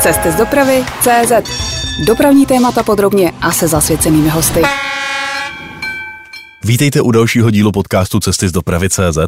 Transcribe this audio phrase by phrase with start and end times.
[0.00, 1.32] Cesty z dopravy CZ.
[2.06, 4.62] Dopravní témata podrobně a se zasvěcenými hosty.
[6.64, 9.18] Vítejte u dalšího dílu podcastu Cesty z dopravy CZ.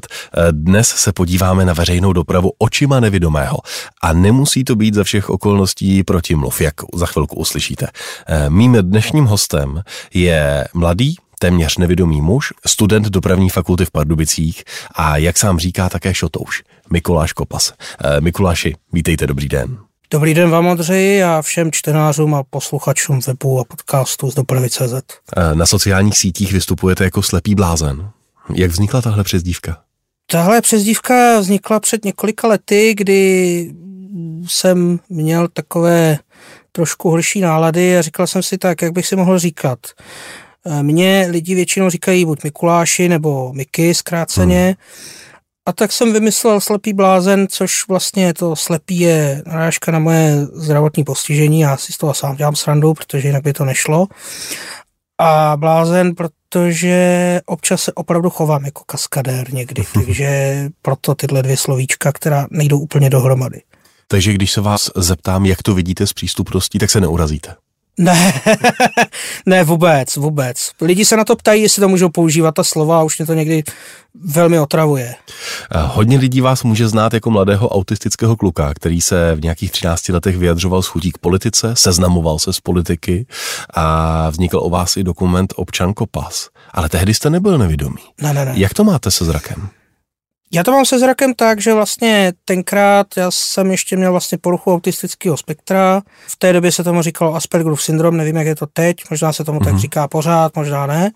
[0.51, 3.59] Dnes se podíváme na veřejnou dopravu očima nevidomého.
[4.03, 7.87] A nemusí to být za všech okolností protimluv, jak za chvilku uslyšíte.
[8.49, 9.83] Mým dnešním hostem
[10.15, 14.65] je mladý, téměř nevědomý muž, student dopravní fakulty v Pardubicích
[14.95, 17.73] a jak sám říká také šotouš, Mikuláš Kopas.
[18.21, 19.79] Mikuláši, vítejte, dobrý den.
[20.11, 24.95] Dobrý den vám, Ondřeji, a všem čtenářům a posluchačům webu a podcastu z dopravy CZ.
[25.55, 28.11] Na sociálních sítích vystupujete jako slepý blázen.
[28.55, 29.81] Jak vznikla tahle přezdívka?
[30.31, 33.73] Tahle přezdívka vznikla před několika lety, kdy
[34.47, 36.19] jsem měl takové
[36.73, 39.79] trošku horší nálady a říkal jsem si tak, jak bych si mohl říkat.
[40.83, 44.65] Mně lidi většinou říkají buď Mikuláši nebo Miky zkráceně.
[44.65, 44.75] Hmm
[45.69, 51.05] a tak jsem vymyslel slepý blázen, což vlastně to slepý je narážka na moje zdravotní
[51.05, 51.61] postižení.
[51.61, 54.07] Já si z toho sám dělám srandu, protože jinak by to nešlo.
[55.19, 62.13] A blázen, protože občas se opravdu chovám jako kaskadér někdy, takže proto tyhle dvě slovíčka,
[62.13, 63.63] která nejdou úplně dohromady.
[64.07, 67.55] Takže když se vás zeptám, jak to vidíte s přístupností, tak se neurazíte.
[67.99, 68.33] Ne,
[69.47, 70.71] ne vůbec, vůbec.
[70.81, 73.35] Lidi se na to ptají, jestli to můžou používat ta slova a už mě to
[73.35, 73.63] někdy
[74.25, 75.15] velmi otravuje.
[75.75, 80.37] Hodně lidí vás může znát jako mladého autistického kluka, který se v nějakých 13 letech
[80.37, 83.27] vyjadřoval s chutí k politice, seznamoval se s politiky
[83.75, 86.49] a vznikl o vás i dokument Občanko Pas.
[86.71, 88.03] Ale tehdy jste nebyl nevědomý.
[88.23, 88.53] Ne, ne, ne.
[88.57, 89.69] Jak to máte se zrakem?
[90.53, 94.75] Já to mám se zrakem tak, že vlastně tenkrát já jsem ještě měl vlastně poruchu
[94.75, 96.03] autistického spektra.
[96.27, 99.45] V té době se tomu říkalo Aspergerův syndrom, nevím, jak je to teď, možná se
[99.45, 99.65] tomu mm-hmm.
[99.65, 99.81] tak mhm.
[99.81, 101.11] říká pořád, možná ne.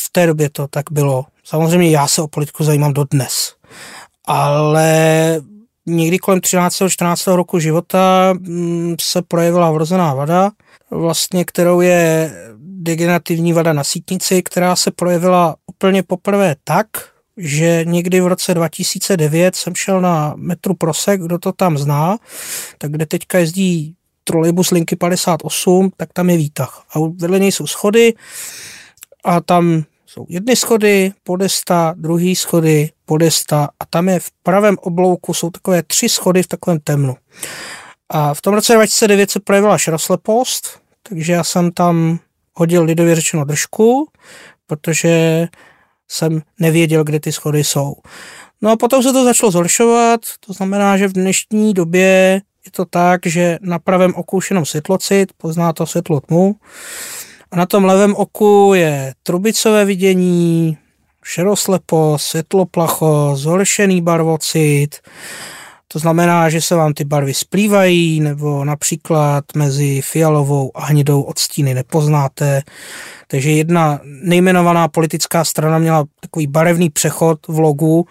[0.00, 1.24] V té době to tak bylo.
[1.44, 3.54] Samozřejmě já se o politiku zajímám dodnes.
[4.24, 5.40] Ale
[5.86, 6.82] někdy kolem 13.
[6.88, 7.26] 14.
[7.26, 10.50] roku života mm, se projevila vrozená vada,
[10.90, 16.86] vlastně kterou je degenerativní vada na sítnici, která se projevila úplně poprvé tak,
[17.36, 22.18] že někdy v roce 2009 jsem šel na metru Prosek, kdo to tam zná,
[22.78, 26.84] tak kde teďka jezdí trolejbus linky 58, tak tam je výtah.
[26.90, 28.14] A vedle něj jsou schody
[29.24, 35.34] a tam jsou jedny schody, podesta, druhý schody, podesta a tam je v pravém oblouku
[35.34, 37.16] jsou takové tři schody v takovém temnu.
[38.08, 42.18] A v tom roce 2009 se projevila široslepost, takže já jsem tam
[42.54, 44.08] hodil lidově řečeno držku,
[44.66, 45.46] protože
[46.08, 47.94] jsem nevěděl, kde ty schody jsou.
[48.62, 52.84] No a potom se to začalo zhoršovat, to znamená, že v dnešní době je to
[52.84, 56.56] tak, že na pravém oku už jenom světlocit, pozná to světlo tmu,
[57.50, 60.78] a na tom levém oku je trubicové vidění,
[61.24, 64.88] šeroslepo, světloplacho, zhoršený barvocit,
[65.88, 71.74] to znamená, že se vám ty barvy splývají, nebo například mezi fialovou a hnědou odstíny
[71.74, 72.62] nepoznáte.
[73.28, 78.06] Takže jedna nejmenovaná politická strana měla takový barevný přechod v logu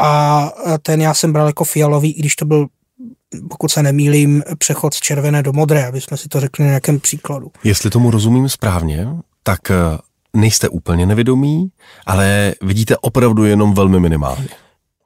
[0.00, 0.48] a
[0.82, 2.66] ten já jsem bral jako fialový, i když to byl
[3.48, 7.00] pokud se nemýlím, přechod z červené do modré, aby jsme si to řekli na nějakém
[7.00, 7.50] příkladu.
[7.64, 9.08] Jestli tomu rozumím správně,
[9.42, 9.74] tak eh,
[10.34, 11.68] nejste úplně nevědomí,
[12.06, 14.48] ale vidíte opravdu jenom velmi minimálně.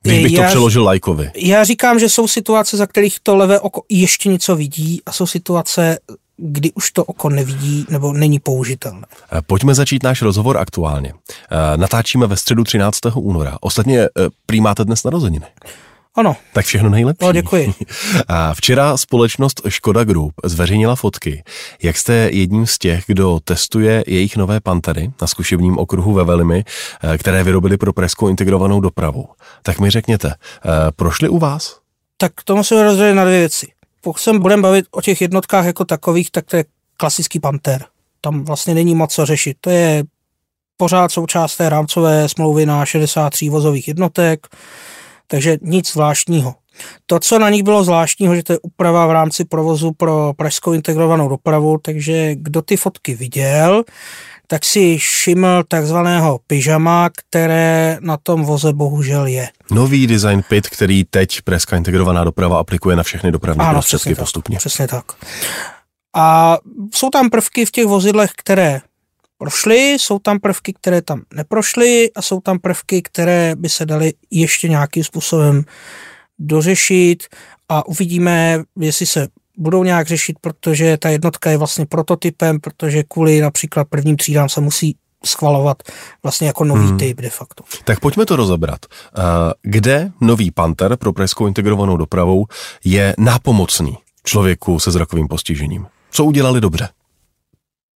[0.05, 1.31] Když bych já, to přeložil lajkovi.
[1.37, 5.27] Já říkám, že jsou situace, za kterých to levé oko ještě něco vidí a jsou
[5.27, 5.99] situace,
[6.37, 9.07] kdy už to oko nevidí nebo není použitelné.
[9.33, 11.13] Eh, pojďme začít náš rozhovor aktuálně.
[11.13, 13.21] Eh, natáčíme ve středu 13.
[13.21, 13.59] února.
[13.61, 14.09] Ostatně eh,
[14.47, 15.47] prý máte dnes narozeniny.
[16.15, 16.37] Ano.
[16.53, 17.27] Tak všechno nejlepší.
[17.27, 17.75] No, děkuji.
[18.29, 21.45] A včera společnost Škoda Group zveřejnila fotky,
[21.83, 26.65] jak jste jedním z těch, kdo testuje jejich nové pantery na zkušebním okruhu ve Velimi,
[27.19, 29.29] které vyrobili pro preskou integrovanou dopravu.
[29.63, 30.35] Tak mi řekněte,
[30.97, 31.79] prošli u vás?
[32.17, 33.75] Tak to musíme rozdělit na dvě věci
[34.05, 36.65] pokud se budeme bavit o těch jednotkách jako takových, tak to je
[36.97, 37.85] klasický panter.
[38.21, 39.57] Tam vlastně není moc co řešit.
[39.61, 40.05] To je
[40.77, 44.47] pořád součást té rámcové smlouvy na 63 vozových jednotek,
[45.27, 46.55] takže nic zvláštního.
[47.07, 50.73] To, co na nich bylo zvláštního, že to je úprava v rámci provozu pro pražskou
[50.73, 53.85] integrovanou dopravu, takže kdo ty fotky viděl,
[54.47, 59.49] tak si všiml takzvaného pyžama, které na tom voze bohužel je.
[59.71, 64.15] Nový design PIT, který teď Preska integrovaná doprava aplikuje na všechny dopravní ano, prostředky přesně
[64.15, 64.55] postupně.
[64.56, 65.05] Tak, přesně tak.
[66.17, 66.59] A
[66.94, 68.81] jsou tam prvky v těch vozidlech, které
[69.39, 74.13] prošly, jsou tam prvky, které tam neprošly a jsou tam prvky, které by se daly
[74.31, 75.65] ještě nějakým způsobem
[76.39, 77.23] dořešit
[77.69, 83.41] a uvidíme, jestli se budou nějak řešit, protože ta jednotka je vlastně prototypem, protože kvůli
[83.41, 84.97] například prvním třídám se musí
[85.27, 85.83] schvalovat
[86.23, 86.99] vlastně jako nový hmm.
[86.99, 87.65] typ de facto.
[87.85, 88.81] Tak pojďme to rozebrat.
[88.87, 89.23] Eh,
[89.63, 92.47] kde nový Panther pro pražskou integrovanou dopravou
[92.85, 95.87] je nápomocný člověku se zrakovým postižením?
[96.11, 96.89] Co udělali dobře?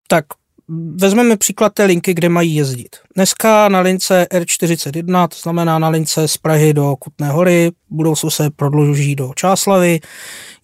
[0.09, 0.25] Tak
[0.68, 2.96] vezmeme příklad té linky, kde mají jezdit.
[3.14, 8.50] Dneska na lince R41, to znamená na lince z Prahy do Kutné hory, budou se
[8.50, 10.00] prodluží do Čáslavy,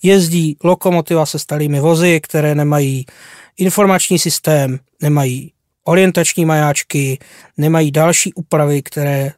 [0.02, 3.06] jezdí lokomotiva se starými vozy, které nemají
[3.56, 5.52] informační systém, nemají
[5.84, 7.19] orientační majáčky,
[7.56, 9.32] nemají další úpravy, které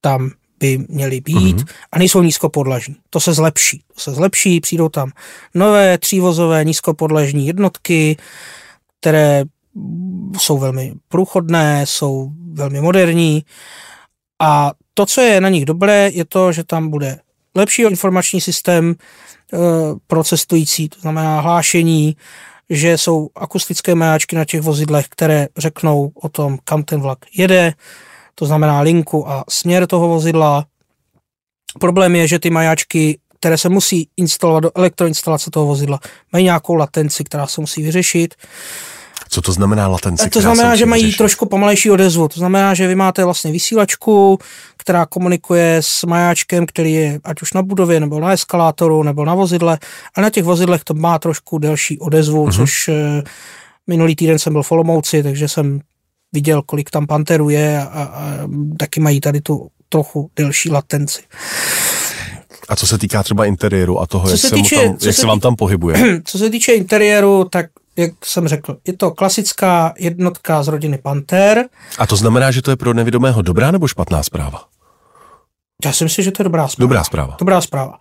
[0.00, 0.30] tam
[0.60, 1.66] by měly být mm-hmm.
[1.92, 2.96] a nejsou nízkopodlažní.
[3.10, 3.82] To se zlepší.
[3.94, 5.12] To se zlepší, přijdou tam
[5.54, 8.16] nové třívozové nízkopodlažní jednotky,
[9.00, 9.44] které
[10.38, 13.44] jsou velmi průchodné, jsou velmi moderní
[14.40, 17.18] a to, co je na nich dobré, je to, že tam bude
[17.54, 18.96] lepší informační systém e,
[20.06, 22.16] pro cestující, to znamená hlášení,
[22.70, 27.74] že jsou akustické majáčky na těch vozidlech, které řeknou o tom, kam ten vlak jede,
[28.34, 30.66] to znamená linku a směr toho vozidla.
[31.80, 36.00] Problém je, že ty majáčky, které se musí instalovat do elektroinstalace toho vozidla,
[36.32, 38.34] mají nějakou latenci, která se musí vyřešit.
[39.32, 40.30] Co to znamená latence?
[40.30, 41.18] To znamená, že mají řešit?
[41.18, 42.28] trošku pomalejší odezvu.
[42.28, 44.38] To znamená, že vy máte vlastně vysílačku,
[44.76, 49.34] která komunikuje s majáčkem, který je ať už na budově, nebo na eskalátoru, nebo na
[49.34, 49.78] vozidle.
[50.14, 52.56] A na těch vozidlech to má trošku delší odezvu, uh-huh.
[52.56, 53.22] což eh,
[53.86, 55.80] minulý týden jsem byl v Olomouci, takže jsem
[56.32, 58.48] viděl, kolik tam panterů je a, a, a
[58.78, 61.22] taky mají tady tu trochu delší latenci.
[62.68, 65.12] A co se týká třeba interiéru a toho, co jak, se, týče, tam, jak se,
[65.12, 66.22] se vám tam pohybuje?
[66.24, 67.66] Co se týče interiéru, tak
[68.00, 71.68] jak jsem řekl, je to klasická jednotka z rodiny Panther.
[71.98, 74.64] A to znamená, že to je pro nevidomého dobrá nebo špatná zpráva?
[75.84, 76.86] Já si myslím, že to je dobrá zpráva.
[76.86, 77.36] Dobrá zpráva.
[77.40, 77.98] Dobrá zpráva.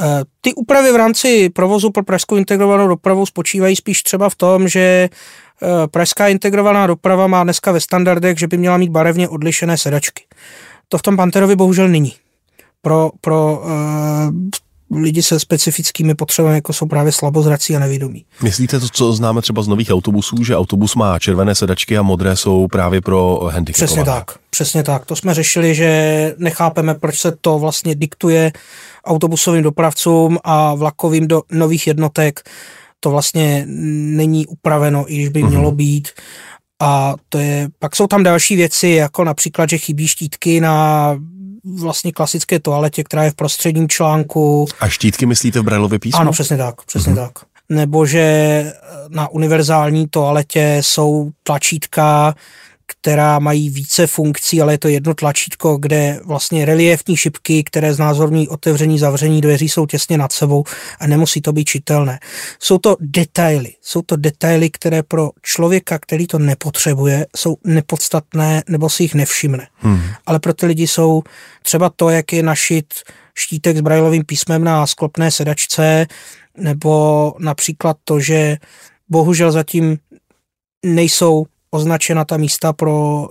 [0.00, 4.68] Eh, ty úpravy v rámci provozu pro pražskou integrovanou dopravu spočívají spíš třeba v tom,
[4.68, 5.08] že
[5.62, 10.24] eh, pražská integrovaná doprava má dneska ve standardech, že by měla mít barevně odlišené sedačky.
[10.88, 12.12] To v tom Panterovi bohužel není.
[12.82, 13.70] Pro, pro uh,
[14.90, 18.24] lidi se specifickými potřebami, jako jsou právě slabozrací a nevědomí.
[18.42, 22.36] Myslíte to, co známe třeba z nových autobusů, že autobus má červené sedačky a modré
[22.36, 23.86] jsou právě pro handicapované?
[23.86, 25.06] Přesně tak, přesně tak.
[25.06, 28.52] To jsme řešili, že nechápeme, proč se to vlastně diktuje
[29.04, 32.40] autobusovým dopravcům a vlakovým do nových jednotek.
[33.00, 35.48] To vlastně není upraveno, i když by mm-hmm.
[35.48, 36.08] mělo být.
[36.82, 41.16] A to je, pak jsou tam další věci, jako například, že chybí štítky na
[41.74, 44.66] vlastně klasické toaletě, která je v prostředním článku.
[44.80, 46.20] A štítky myslíte v Brailově písmu?
[46.20, 47.26] Ano, přesně tak, přesně mm-hmm.
[47.26, 47.32] tak.
[47.68, 48.72] Nebo že
[49.08, 52.34] na univerzální toaletě jsou tlačítka,
[52.86, 58.48] která mají více funkcí, ale je to jedno tlačítko, kde vlastně reliefní šipky, které znázorní
[58.48, 60.64] otevření, zavření dveří jsou těsně nad sebou
[61.00, 62.18] a nemusí to být čitelné.
[62.58, 63.72] Jsou to detaily.
[63.82, 69.68] Jsou to detaily, které pro člověka, který to nepotřebuje, jsou nepodstatné nebo si jich nevšimne.
[69.74, 70.00] Hmm.
[70.26, 71.22] Ale pro ty lidi jsou
[71.62, 72.94] třeba to, jak je našit
[73.34, 76.06] štítek s brajlovým písmem na sklopné sedačce,
[76.56, 78.56] nebo například to, že
[79.08, 79.98] bohužel zatím
[80.84, 81.46] nejsou
[81.76, 83.28] označena ta místa pro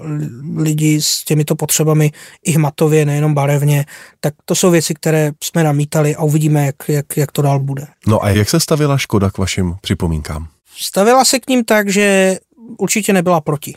[0.57, 2.11] lidi s těmito potřebami
[2.43, 3.85] i hmatově, nejenom barevně,
[4.19, 7.87] tak to jsou věci, které jsme namítali a uvidíme, jak, jak, jak to dál bude.
[8.07, 10.47] No a jak se stavila Škoda k vašim připomínkám?
[10.77, 12.37] Stavila se k ním tak, že
[12.77, 13.75] určitě nebyla proti.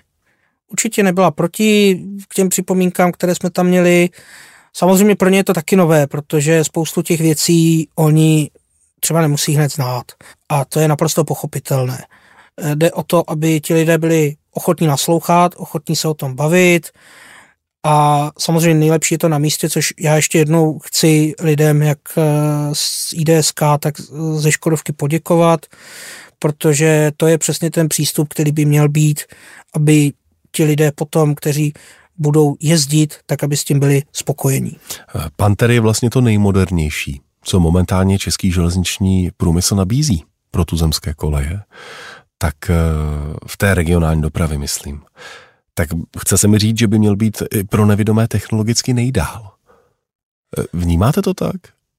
[0.73, 4.09] Určitě nebyla proti k těm připomínkám, které jsme tam měli.
[4.73, 8.51] Samozřejmě pro ně je to taky nové, protože spoustu těch věcí oni
[9.01, 10.05] třeba nemusí hned znát.
[10.49, 12.05] A to je naprosto pochopitelné.
[12.75, 16.91] Jde o to, aby ti lidé byli ochotní naslouchat, ochotní se o tom bavit
[17.85, 22.23] a samozřejmě nejlepší je to na místě, což já ještě jednou chci lidem, jak eh,
[22.73, 24.01] z IDSK, tak
[24.35, 25.67] ze Škodovky poděkovat,
[26.39, 29.21] protože to je přesně ten přístup, který by měl být,
[29.75, 30.13] aby
[30.53, 31.73] ti lidé potom, kteří
[32.19, 34.77] budou jezdit, tak aby s tím byli spokojení.
[35.37, 41.61] Panter je vlastně to nejmodernější, co momentálně český železniční průmysl nabízí pro tuzemské koleje
[42.39, 42.75] tak eh,
[43.47, 45.03] v té regionální dopravě myslím,
[45.75, 49.51] tak chce se mi říct, že by měl být i pro nevidomé technologicky nejdál.
[50.59, 51.57] Eh, vnímáte to tak?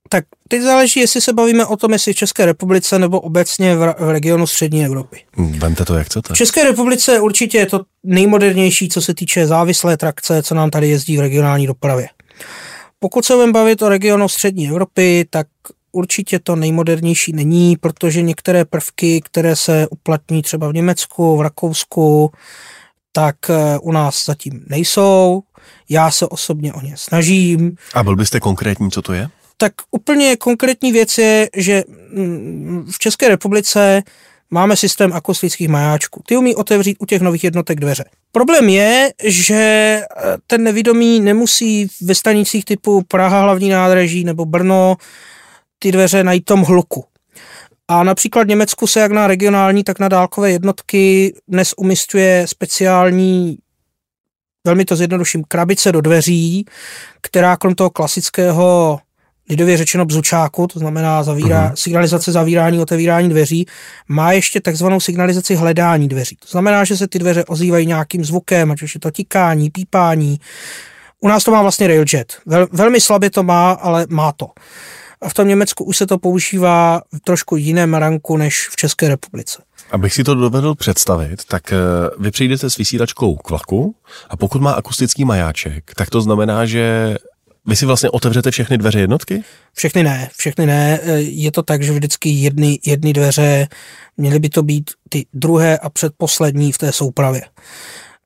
[0.09, 3.95] Tak teď záleží, jestli se bavíme o tom, jestli v České republice nebo obecně v,
[3.99, 5.23] v regionu střední Evropy.
[5.37, 6.33] Vemte to, jak chcete.
[6.33, 10.89] V České republice určitě je to nejmodernější, co se týče závislé trakce, co nám tady
[10.89, 12.09] jezdí v regionální dopravě.
[12.99, 15.47] Pokud se budeme bavit o regionu střední Evropy, tak
[15.91, 22.31] určitě to nejmodernější není, protože některé prvky, které se uplatní třeba v Německu, v Rakousku,
[23.11, 25.41] tak eh, u nás zatím nejsou.
[25.89, 27.75] Já se osobně o ně snažím.
[27.93, 29.27] A byl byste konkrétní, co to je?
[29.57, 34.03] Tak úplně konkrétní věc je, že mm, v České republice
[34.51, 36.23] máme systém akustických majáčků.
[36.25, 38.05] Ty umí otevřít u těch nových jednotek dveře.
[38.31, 40.05] Problém je, že eh,
[40.47, 44.95] ten nevidomý nemusí ve stanicích typu Praha hlavní nádraží nebo Brno
[45.79, 47.05] ty dveře najít tom hluku.
[47.87, 53.57] A například v Německu se jak na regionální, tak na dálkové jednotky dnes umistuje speciální
[54.63, 56.65] velmi to zjednoduším, krabice do dveří,
[57.21, 58.99] která krom toho klasického
[59.49, 61.75] lidově řečeno bzučáku, to znamená zavírá, uh-huh.
[61.75, 63.65] signalizace zavírání, otevírání dveří,
[64.07, 66.35] má ještě takzvanou signalizaci hledání dveří.
[66.35, 70.39] To znamená, že se ty dveře ozývají nějakým zvukem, ať už je to tikání, pípání.
[71.19, 72.37] U nás to má vlastně Railjet.
[72.45, 74.47] Vel, velmi slabě to má, ale má to.
[75.21, 79.07] A v tom Německu už se to používá v trošku jiném ranku než v České
[79.07, 79.63] republice.
[79.91, 81.77] Abych si to dovedl představit, tak eh,
[82.19, 83.95] vy přijdete s vysílačkou k vlaku
[84.29, 87.15] a pokud má akustický majáček, tak to znamená, že
[87.65, 89.43] vy si vlastně otevřete všechny dveře jednotky?
[89.73, 90.99] Všechny ne, všechny ne.
[91.03, 93.67] Eh, je to tak, že vždycky jedny, jedny dveře,
[94.17, 97.41] měly by to být ty druhé a předposlední v té soupravě.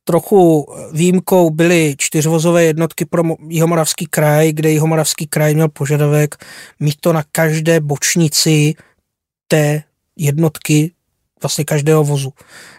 [0.03, 6.45] Trochu výjimkou byly čtyřvozové jednotky pro Jihomoravský kraj, kde Jihomoravský kraj měl požadavek
[6.79, 8.73] mít to na každé bočnici
[9.47, 9.83] té
[10.17, 10.91] jednotky
[11.43, 12.33] vlastně každého vozu.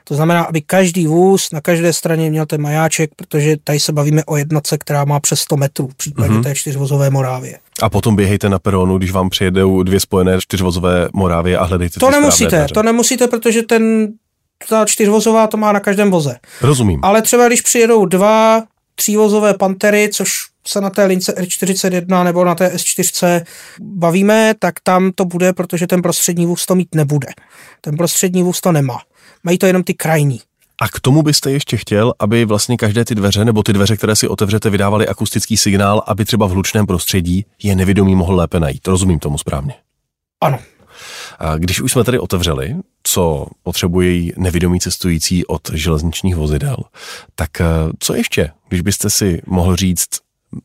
[0.04, 4.25] To znamená, aby každý vůz na každé straně měl ten majáček, protože tady se bavíme
[4.25, 6.43] o jednotce, která má přes 100 metrů v případě mm-hmm.
[6.43, 7.59] té čtyřvozové Morávie.
[7.83, 12.11] A potom běhejte na peronu, když vám přijedou dvě spojené čtyřvozové Morávie a hledejte To
[12.11, 14.12] nemusíte, to nemusíte, protože ten
[14.68, 16.38] ta čtyřvozová to má na každém voze.
[16.61, 17.00] Rozumím.
[17.02, 18.62] Ale třeba když přijedou dva
[18.94, 20.30] třívozové pantery, což
[20.66, 23.44] se na té lince R41 nebo na té S4
[23.80, 27.28] bavíme, tak tam to bude, protože ten prostřední vůz to mít nebude.
[27.80, 28.99] Ten prostřední vůz to nemá.
[29.44, 30.40] Mají to jenom ty krajní.
[30.80, 34.16] A k tomu byste ještě chtěl, aby vlastně každé ty dveře nebo ty dveře, které
[34.16, 38.88] si otevřete, vydávaly akustický signál, aby třeba v hlučném prostředí je nevědomý mohl lépe najít.
[38.88, 39.75] Rozumím tomu správně?
[40.40, 40.58] Ano.
[41.38, 46.76] A když už jsme tady otevřeli, co potřebují nevědomí cestující od železničních vozidel,
[47.34, 47.64] tak eh,
[47.98, 50.08] co ještě, když byste si mohl říct,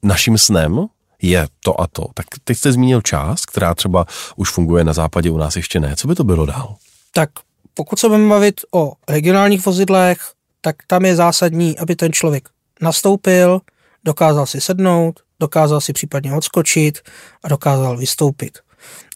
[0.03, 0.85] naším snem
[1.21, 2.05] je to a to.
[2.13, 4.05] Tak teď jste zmínil část, která třeba
[4.35, 5.95] už funguje na západě, u nás ještě ne.
[5.95, 6.75] Co by to bylo dál?
[7.13, 7.29] Tak
[7.73, 10.19] pokud se budeme bavit o regionálních vozidlech,
[10.61, 12.49] tak tam je zásadní, aby ten člověk
[12.81, 13.61] nastoupil,
[14.03, 16.99] dokázal si sednout, dokázal si případně odskočit
[17.43, 18.59] a dokázal vystoupit.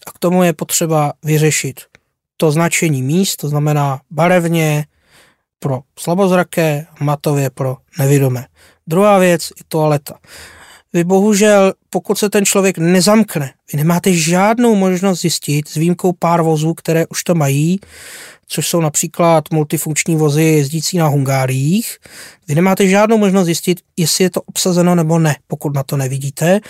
[0.06, 1.80] A k tomu je potřeba vyřešit
[2.36, 4.86] to značení míst, to znamená barevně
[5.58, 8.46] pro slabozraké, matově pro nevidomé.
[8.86, 10.18] Druhá věc je toaleta.
[10.92, 16.42] Vy bohužel, pokud se ten člověk nezamkne, vy nemáte žádnou možnost zjistit, s výjimkou pár
[16.42, 17.80] vozů, které už to mají,
[18.46, 21.98] což jsou například multifunkční vozy jezdící na Hungáriích.
[22.48, 26.60] Vy nemáte žádnou možnost zjistit, jestli je to obsazeno nebo ne, pokud na to nevidíte.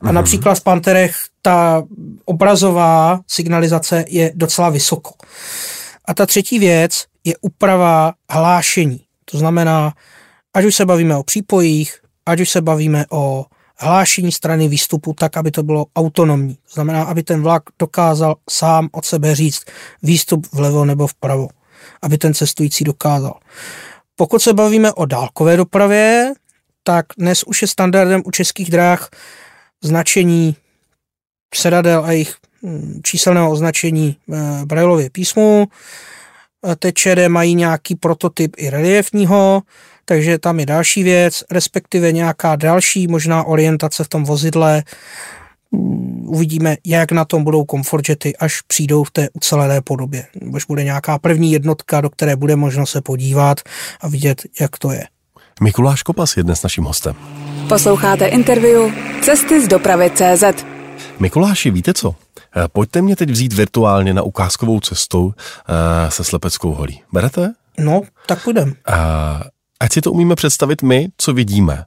[0.00, 0.12] A mm-hmm.
[0.12, 1.82] například v Panterech ta
[2.24, 5.10] obrazová signalizace je docela vysoko.
[6.04, 9.00] A ta třetí věc je úprava hlášení.
[9.24, 9.92] To znamená,
[10.54, 13.44] ať už se bavíme o přípojích, ať už se bavíme o
[13.82, 16.54] hlášení strany výstupu tak, aby to bylo autonomní.
[16.54, 19.64] To znamená, aby ten vlak dokázal sám od sebe říct
[20.02, 21.48] výstup vlevo nebo vpravo,
[22.02, 23.34] aby ten cestující dokázal.
[24.16, 26.32] Pokud se bavíme o dálkové dopravě,
[26.82, 29.10] tak dnes už je standardem u českých dráh
[29.84, 30.56] značení
[31.54, 35.68] sedadel a jejich hm, číselného označení eh, Braillově písmu.
[36.78, 36.94] Teď
[37.28, 39.62] mají nějaký prototyp i reliefního,
[40.04, 44.82] takže tam je další věc, respektive nějaká další možná orientace v tom vozidle.
[46.26, 50.26] Uvidíme, jak na tom budou komfortjety, až přijdou v té ucelené podobě.
[50.54, 53.60] Až bude nějaká první jednotka, do které bude možno se podívat
[54.00, 55.04] a vidět, jak to je.
[55.60, 57.14] Mikuláš Kopas je dnes naším hostem.
[57.68, 58.92] Posloucháte interview
[59.22, 60.44] Cesty z dopravy CZ.
[61.18, 62.14] Mikuláši, víte co?
[62.56, 67.02] Eh, pojďte mě teď vzít virtuálně na ukázkovou cestu eh, se Slepeckou holí.
[67.12, 67.52] Berete?
[67.78, 68.74] No, tak půjdem.
[69.82, 71.84] Ať si to umíme představit my, co vidíme,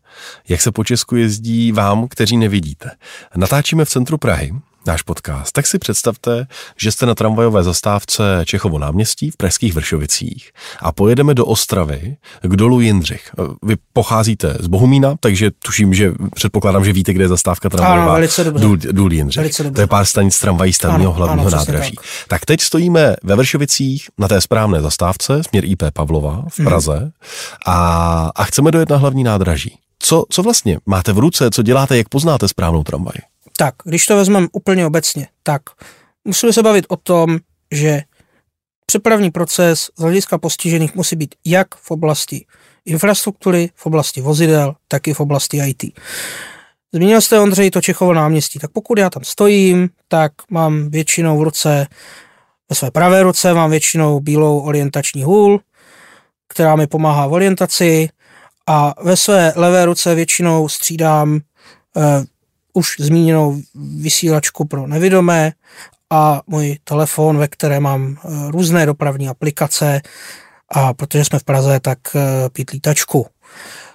[0.50, 2.92] jak se po Česku jezdí vám, kteří nevidíte.
[3.36, 4.54] Natáčíme v centru Prahy,
[4.88, 10.51] náš podcast, tak si představte, že jste na tramvajové zastávce Čechovo náměstí v Pražských Vršovicích
[10.80, 13.32] a pojedeme do Ostravy k dolu Jindřich.
[13.63, 18.04] Vy pocházíte z Bohumína, takže tuším, že předpokládám, že víte, kde je zastávka tramvajová.
[18.04, 18.63] Ano, velice dobře.
[18.63, 19.42] Důl, důl Jindřich.
[19.42, 19.75] Velice dobře.
[19.75, 21.96] To je pár stanic tramvají stavního hlavního ano, nádraží.
[21.96, 22.06] Tak.
[22.27, 26.68] tak teď stojíme ve Vršovicích na té správné zastávce, směr IP Pavlova v mhm.
[26.68, 27.12] Praze hmm.
[27.65, 29.77] a, a chceme dojet na hlavní nádraží.
[30.00, 33.15] Co, co vlastně máte v ruce, co děláte, jak poznáte správnou tramvaj?
[33.57, 35.62] Tak, když to vezmeme úplně obecně, tak
[36.25, 37.39] musíme se bavit o tom,
[37.71, 38.01] že
[38.85, 42.45] přepravní proces z hlediska postižených musí být jak v oblasti
[42.85, 45.83] infrastruktury, v oblasti vozidel, tak i v oblasti IT.
[46.93, 48.59] Zmínil jste, Ondřej, to Čechovo náměstí.
[48.59, 51.88] Tak pokud já tam stojím, tak mám většinou v ruce
[52.69, 55.59] Ve své pravé ruce mám většinou bílou orientační hůl,
[56.47, 58.09] která mi pomáhá v orientaci
[58.67, 62.03] a ve své levé ruce většinou střídám uh,
[62.75, 65.51] už zmíněnou vysílačku pro nevidomé
[66.10, 70.01] a můj telefon, ve které mám uh, různé dopravní aplikace
[70.72, 72.22] a protože jsme v Praze, tak uh,
[72.53, 73.27] pitlítačku.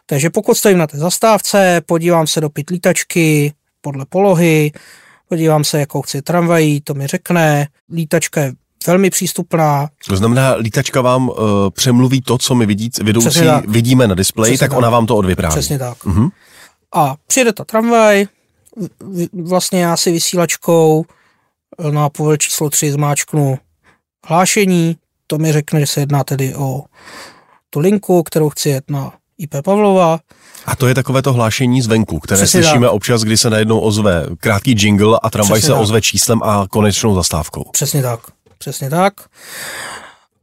[0.06, 4.72] Takže pokud stojím na té zastávce, podívám se do pitlítačky podle polohy,
[5.28, 7.68] podívám se, jakou chci tramvají, to mi řekne.
[7.94, 8.52] Lítačka je
[8.87, 9.88] velmi přístupná.
[10.06, 11.37] To znamená, lítačka vám uh,
[11.70, 15.54] přemluví to, co my vidí, vidoucí vidíme na displeji, tak, tak ona vám to odvypráví.
[15.54, 15.99] Přesně tak.
[16.04, 16.30] Uh-huh.
[16.94, 18.26] A přijede ta tramvaj,
[19.44, 21.04] vlastně já si vysílačkou
[21.90, 23.58] na povel číslo 3 zmáčknu
[24.26, 24.96] hlášení,
[25.26, 26.82] to mi řekne, že se jedná tedy o
[27.70, 30.18] tu linku, kterou chci jet na IP Pavlova.
[30.66, 32.94] A to je takové to hlášení zvenku, které Přesně slyšíme tak.
[32.94, 35.80] občas, kdy se najednou ozve krátký jingle a tramvaj se tak.
[35.80, 37.64] ozve číslem a konečnou zastávkou.
[37.72, 38.20] Přesně tak.
[38.58, 39.14] Přesně tak.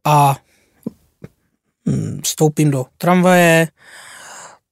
[0.03, 0.37] A
[1.85, 3.67] mm, vstoupím do tramvaje,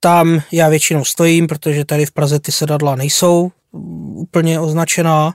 [0.05, 3.51] tam já většinou stojím, protože tady v Praze ty sedadla nejsou
[4.15, 5.33] úplně označená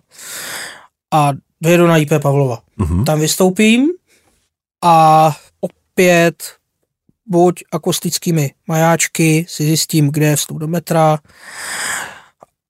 [1.13, 2.63] a dojedu na IP Pavlova.
[2.79, 3.05] Uh-huh.
[3.05, 3.89] Tam vystoupím
[4.83, 6.53] a opět
[7.27, 11.19] buď akustickými majáčky si zjistím, kde je vstup do metra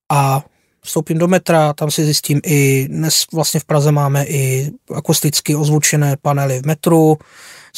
[0.08, 0.44] a
[0.84, 6.16] vstoupím do metra, tam si zjistím i, dnes vlastně v Praze máme i akusticky ozvučené
[6.22, 7.18] panely v metru,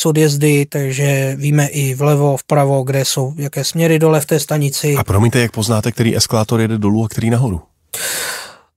[0.04, 4.96] odjezdy, takže víme i vlevo, vpravo, kde jsou jaké směry dole v té stanici.
[4.98, 7.60] A promiňte, jak poznáte, který eskalátor jede dolů a který nahoru?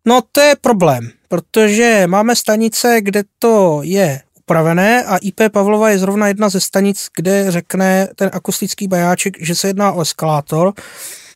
[0.05, 6.00] No to je problém, protože máme stanice, kde to je upravené a IP Pavlova je
[6.00, 10.74] zrovna jedna ze stanic, kde řekne ten akustický bajáček, že se jedná o eskalátor,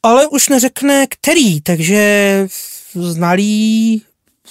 [0.03, 2.47] ale už neřekne který, takže
[2.93, 4.01] znalý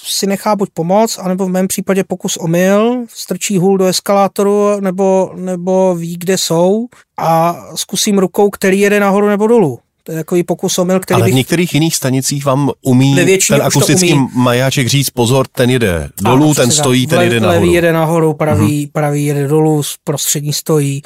[0.03, 5.31] si nechá buď pomoc, anebo v mém případě pokus omyl, strčí hůl do eskalátoru, nebo,
[5.35, 6.87] nebo ví, kde jsou
[7.17, 9.79] a zkusím rukou, který jede nahoru nebo dolů.
[10.03, 11.33] To je takový pokus omyl, který Ale bych...
[11.33, 13.15] v některých jiných stanicích vám umí
[13.47, 14.27] ten akustický umí.
[14.33, 17.59] majáček říct pozor, ten jede dolů, ano, ten stojí, ten jede nahoru.
[17.59, 18.91] Levý jede nahoru, pravý, uh-huh.
[18.91, 21.01] pravý jede dolů, prostřední stojí.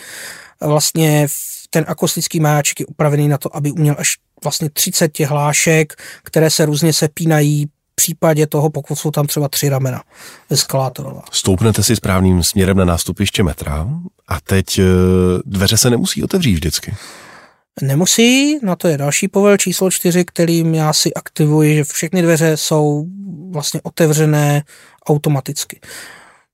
[0.62, 1.28] Vlastně
[1.70, 6.50] ten akustický majáček je upravený na to, aby uměl až vlastně 30 těch hlášek, které
[6.50, 10.04] se různě sepínají případě toho, pokud jsou tam třeba tři ramena
[10.50, 11.22] eskalátorová.
[11.32, 13.88] Stoupnete si správným směrem na nástupiště metra
[14.28, 14.84] a teď e,
[15.46, 16.96] dveře se nemusí otevřít vždycky.
[17.82, 22.58] Nemusí, na to je další povel číslo čtyři, kterým já si aktivuji, že všechny dveře
[22.58, 23.06] jsou
[23.52, 24.64] vlastně otevřené
[25.10, 25.80] automaticky.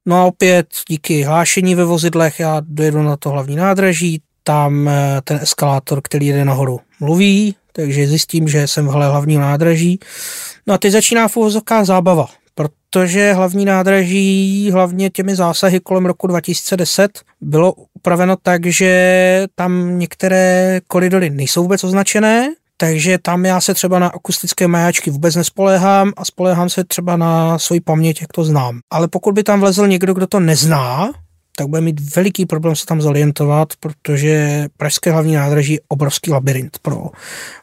[0.05, 5.21] No a opět díky hlášení ve vozidlech já dojedu na to hlavní nádraží, tam e,
[5.23, 9.99] ten eskalátor, který jede nahoru, mluví, takže zjistím, že jsem v hlavním nádraží.
[10.67, 11.37] No a teď začíná v
[11.83, 19.99] zábava, protože hlavní nádraží, hlavně těmi zásahy kolem roku 2010, bylo upraveno tak, že tam
[19.99, 26.11] některé koridory nejsou vůbec označené, takže tam já se třeba na akustické majáčky vůbec nespoléhám
[26.17, 28.79] a spoléhám se třeba na svoji paměť, jak to znám.
[28.91, 31.09] Ale pokud by tam vlezl někdo, kdo to nezná,
[31.59, 36.77] tak bude mít veliký problém se tam zorientovat, protože Pražské hlavní nádraží je obrovský labirint
[36.81, 37.05] pro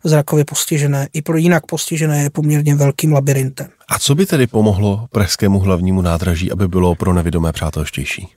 [0.04, 1.09] zrakově postižené.
[1.12, 3.66] I pro jinak postižené je poměrně velkým labirintem.
[3.88, 8.28] A co by tedy pomohlo Pražskému hlavnímu nádraží, aby bylo pro nevidomé přátelštější?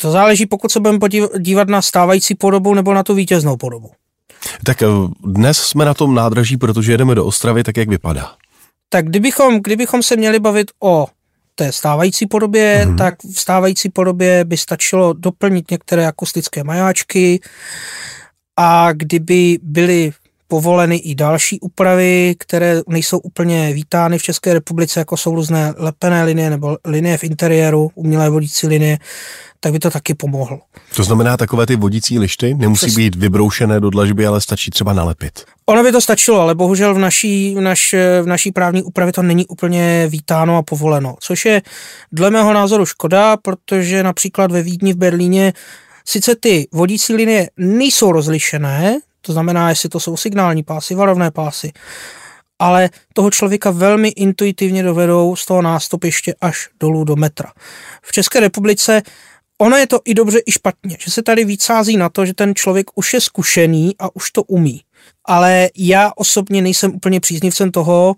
[0.00, 0.98] To záleží, pokud se budeme
[1.38, 3.90] dívat na stávající podobu nebo na tu vítěznou podobu.
[4.64, 4.86] Tak eh,
[5.24, 8.32] dnes jsme na tom nádraží, protože jedeme do Ostravy, tak jak vypadá?
[8.88, 11.06] Tak kdybychom, kdybychom se měli bavit o
[11.60, 12.96] té stávající podobě, mm-hmm.
[12.96, 17.40] tak v stávající podobě by stačilo doplnit některé akustické majáčky
[18.56, 20.12] a kdyby byly
[20.50, 26.24] povoleny i další úpravy, které nejsou úplně vítány v České republice, jako jsou různé lepené
[26.24, 28.98] linie nebo linie v interiéru, umělé vodící linie,
[29.60, 30.60] tak by to taky pomohlo.
[30.96, 32.96] To znamená, takové ty vodící lišty nemusí Přes...
[32.96, 35.44] být vybroušené do dlažby, ale stačí třeba nalepit.
[35.66, 39.22] Ono by to stačilo, ale bohužel v naší, v, naš, v naší právní úpravě to
[39.22, 41.62] není úplně vítáno a povoleno, což je
[42.12, 45.52] dle mého názoru škoda, protože například ve Vídni v Berlíně
[46.04, 51.72] sice ty vodící linie nejsou rozlišené, to znamená, jestli to jsou signální pásy, varovné pásy,
[52.58, 57.52] ale toho člověka velmi intuitivně dovedou z toho nástupiště až dolů do metra.
[58.02, 59.02] V České republice
[59.58, 62.34] ono je to i dobře, i špatně, že se tady víc sází na to, že
[62.34, 64.80] ten člověk už je zkušený a už to umí.
[65.24, 68.16] Ale já osobně nejsem úplně příznivcem toho,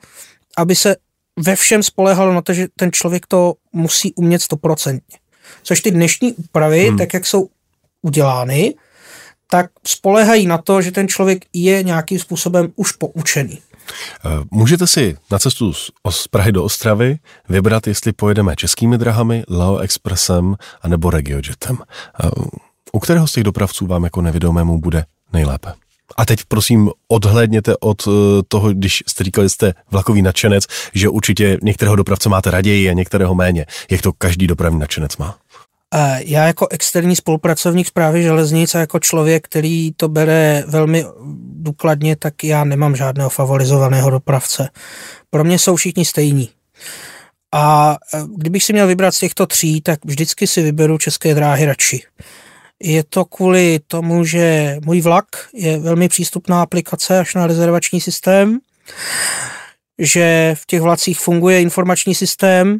[0.56, 0.96] aby se
[1.38, 5.18] ve všem spolehalo na to, že ten člověk to musí umět stoprocentně.
[5.62, 6.98] Což ty dnešní úpravy, hmm.
[6.98, 7.48] tak jak jsou
[8.02, 8.74] udělány,
[9.52, 13.58] tak spolehají na to, že ten člověk je nějakým způsobem už poučený.
[14.50, 15.72] Můžete si na cestu
[16.10, 21.78] z Prahy do Ostravy vybrat, jestli pojedeme českými drahami, Lao Expressem anebo Regiojetem.
[22.92, 25.72] U kterého z těch dopravců vám jako nevědomému bude nejlépe?
[26.16, 28.10] A teď prosím odhlédněte od eh,
[28.48, 33.34] toho, když jste říkali, jste vlakový nadšenec, že určitě některého dopravce máte raději a některého
[33.34, 33.66] méně.
[33.90, 35.38] Jak to každý dopravní nadšenec má?
[36.18, 41.04] Já jako externí spolupracovník zprávy železnic a jako člověk, který to bere velmi
[41.62, 44.68] důkladně, tak já nemám žádného favorizovaného dopravce.
[45.30, 46.50] Pro mě jsou všichni stejní.
[47.54, 51.66] A eh, kdybych si měl vybrat z těchto tří, tak vždycky si vyberu české dráhy
[51.66, 52.02] radši.
[52.82, 58.58] Je to kvůli tomu, že můj vlak je velmi přístupná aplikace až na rezervační systém,
[59.98, 62.78] že v těch vlacích funguje informační systém,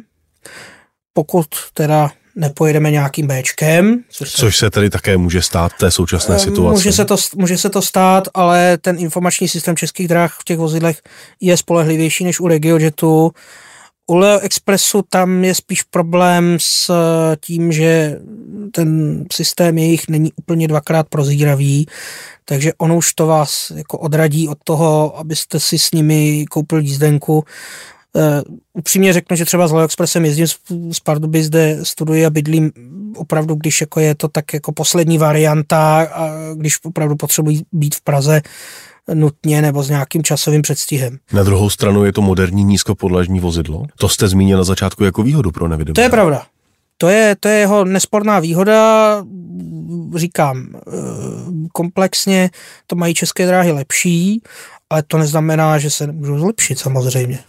[1.13, 4.03] pokud teda nepojedeme nějakým Bčkem.
[4.09, 6.75] Což, což se tedy také může stát v té současné situaci.
[6.75, 10.57] Může se, to, může se to stát, ale ten informační systém českých dráh v těch
[10.57, 11.01] vozidlech
[11.41, 13.31] je spolehlivější než u RegioJetu.
[14.07, 16.91] U Leo Expressu tam je spíš problém s
[17.39, 18.19] tím, že
[18.71, 21.87] ten systém jejich není úplně dvakrát prozíravý,
[22.45, 27.45] takže on už to vás jako odradí od toho, abyste si s nimi koupili jízdenku.
[28.15, 30.47] Uh, upřímně řeknu, že třeba s Leo Expressem jezdím
[30.91, 32.71] z Pardubic, zde studuji a bydlím
[33.15, 38.01] opravdu, když jako je to tak jako poslední varianta a když opravdu potřebuji být v
[38.01, 38.41] Praze,
[39.13, 41.17] nutně nebo s nějakým časovým předstihem.
[41.33, 43.83] Na druhou stranu je to moderní nízkopodlažní vozidlo.
[43.99, 45.93] To jste zmínil na začátku jako výhodu pro nevidomé.
[45.93, 46.45] To je pravda.
[46.97, 49.23] To je, to je jeho nesporná výhoda,
[50.15, 50.91] říkám, eh,
[51.73, 52.49] komplexně
[52.87, 54.41] to mají české dráhy lepší,
[54.93, 57.39] ale to neznamená, že se můžou zlepšit samozřejmě.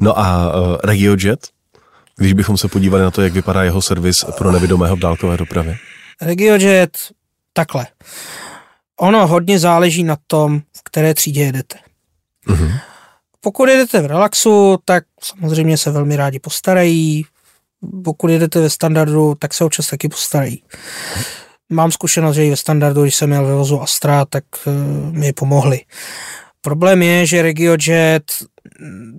[0.00, 1.48] No a uh, RegioJet,
[2.16, 5.76] když bychom se podívali na to, jak vypadá jeho servis pro nevidomého v dálkové dopravě?
[6.22, 6.98] RegioJet,
[7.52, 7.86] takhle.
[9.00, 11.78] Ono hodně záleží na tom, v které třídě jedete.
[12.48, 12.78] Mm-hmm.
[13.40, 17.24] Pokud jedete v relaxu, tak samozřejmě se velmi rádi postarají.
[18.04, 20.62] Pokud jedete ve standardu, tak se občas taky postarají.
[21.68, 24.72] Mám zkušenost, že i ve standardu, když jsem měl ve vozu Astra, tak uh,
[25.12, 25.80] mi pomohli.
[26.66, 28.32] Problém je, že RegioJet,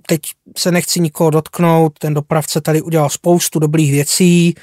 [0.06, 0.20] teď
[0.58, 4.54] se nechci nikoho dotknout, ten dopravce tady udělal spoustu dobrých věcí,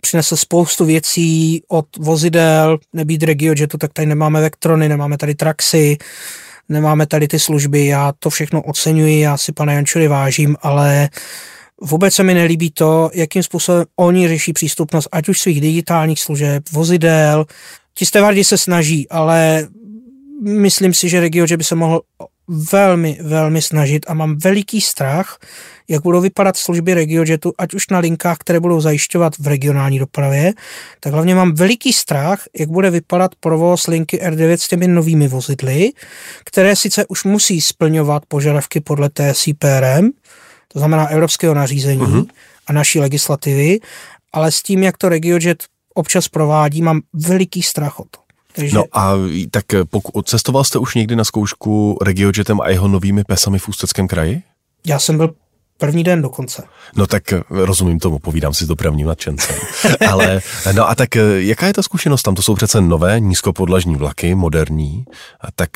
[0.00, 5.96] přinesl spoustu věcí od vozidel, nebýt RegioJetu, tak tady nemáme Vectrony, nemáme tady Traxy,
[6.68, 11.08] nemáme tady ty služby, já to všechno oceňuji, já si pana Jančury vážím, ale
[11.80, 16.64] vůbec se mi nelíbí to, jakým způsobem oni řeší přístupnost, ať už svých digitálních služeb,
[16.72, 17.44] vozidel,
[17.94, 19.68] ti stevardi se snaží, ale
[20.42, 22.00] myslím si, že RegioJet by se mohl
[22.48, 25.38] velmi, velmi snažit a mám veliký strach,
[25.88, 30.52] jak budou vypadat služby RegioJetu, ať už na linkách, které budou zajišťovat v regionální dopravě,
[31.00, 35.92] tak hlavně mám veliký strach, jak bude vypadat provoz linky R9 s těmi novými vozidly,
[36.44, 40.10] které sice už musí splňovat požadavky podle TSIPRM,
[40.68, 42.26] to znamená evropského nařízení uh-huh.
[42.66, 43.78] a naší legislativy,
[44.32, 48.23] ale s tím, jak to RegioJet občas provádí, mám veliký strach o to.
[48.56, 48.76] Takže...
[48.76, 49.14] No a
[49.50, 54.08] tak pokud cestoval jste už někdy na zkoušku RegioJetem a jeho novými pesami v Ústeckém
[54.08, 54.42] kraji?
[54.86, 55.34] Já jsem byl
[55.78, 56.62] první den dokonce.
[56.96, 59.56] No tak rozumím tomu, povídám si s dopravním nadšencem.
[60.10, 60.40] Ale
[60.72, 62.34] no a tak jaká je ta zkušenost tam?
[62.34, 65.04] To jsou přece nové nízkopodlažní vlaky, moderní.
[65.40, 65.70] A tak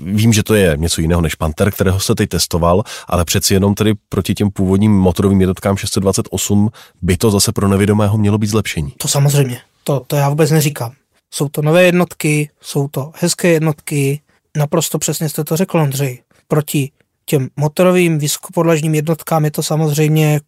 [0.00, 3.74] Vím, že to je něco jiného než Panther, kterého jste teď testoval, ale přeci jenom
[3.74, 6.70] tedy proti těm původním motorovým jednotkám 628
[7.02, 8.92] by to zase pro nevědomého mělo být zlepšení.
[8.98, 10.92] To samozřejmě, to, to já vůbec neříkám.
[11.30, 14.20] Jsou to nové jednotky, jsou to hezké jednotky,
[14.56, 16.22] naprosto přesně jste to řekl, Ondřej.
[16.48, 16.90] Proti
[17.24, 20.40] těm motorovým vysokopodlažním jednotkám je to samozřejmě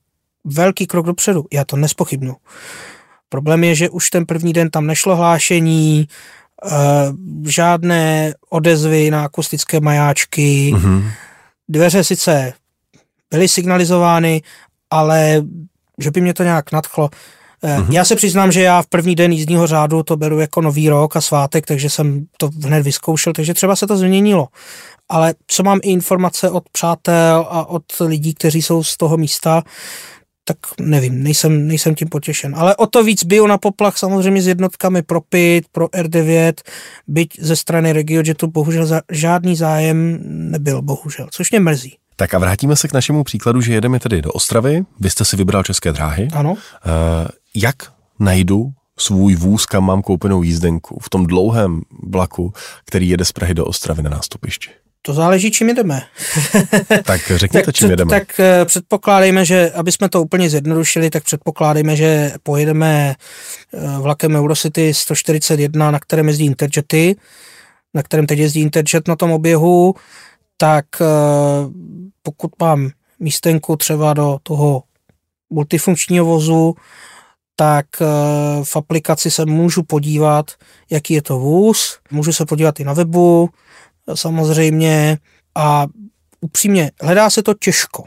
[0.44, 1.44] velký krok dopředu.
[1.52, 2.36] Já to nespochybnu.
[3.28, 6.08] Problém je, že už ten první den tam nešlo hlášení,
[6.64, 6.70] uh,
[7.50, 10.72] žádné odezvy na akustické majáčky.
[10.74, 11.10] Mm-hmm.
[11.68, 12.52] Dveře sice
[13.30, 14.42] byly signalizovány,
[14.90, 15.42] ale
[15.98, 17.10] že by mě to nějak nadchlo,
[17.62, 17.92] Mm-hmm.
[17.92, 21.16] Já se přiznám, že já v první den jízdního řádu to beru jako nový rok
[21.16, 24.48] a svátek, takže jsem to hned vyzkoušel, takže třeba se to změnilo.
[25.08, 29.62] Ale co mám i informace od přátel a od lidí, kteří jsou z toho místa,
[30.44, 32.54] tak nevím, nejsem, nejsem tím potěšen.
[32.56, 36.52] Ale o to víc byl na poplach samozřejmě s jednotkami pro PIT, pro R9,
[37.08, 41.96] byť ze strany RegioJetu bohužel za, žádný zájem nebyl, bohužel, což mě mrzí.
[42.16, 44.84] Tak a vrátíme se k našemu příkladu, že jedeme tedy do Ostravy.
[45.00, 46.28] Vy jste si vybral České dráhy.
[46.32, 46.54] Ano.
[47.62, 47.76] Jak
[48.18, 52.52] najdu svůj vůz, kam mám koupenou jízdenku v tom dlouhém vlaku,
[52.84, 54.70] který jede z Prahy do Ostravy na nástupišti?
[55.02, 56.02] To záleží, čím jedeme.
[57.04, 58.10] tak řekněte, tak, čím jedeme.
[58.10, 63.14] Tak eh, předpokládejme, že aby jsme to úplně zjednodušili, tak předpokládejme, že pojedeme
[63.74, 67.16] eh, vlakem Eurocity 141, na kterém jezdí Interjety,
[67.94, 69.94] na kterém teď jezdí Interjet na tom oběhu,
[70.56, 71.04] tak eh,
[72.22, 72.90] pokud mám
[73.20, 74.82] místenku třeba do toho
[75.50, 76.74] multifunkčního vozu,
[77.60, 78.06] tak eh,
[78.64, 80.50] v aplikaci se můžu podívat,
[80.90, 83.50] jaký je to vůz, můžu se podívat i na webu
[84.14, 85.18] samozřejmě
[85.54, 85.86] a
[86.40, 88.04] upřímně, hledá se to těžko.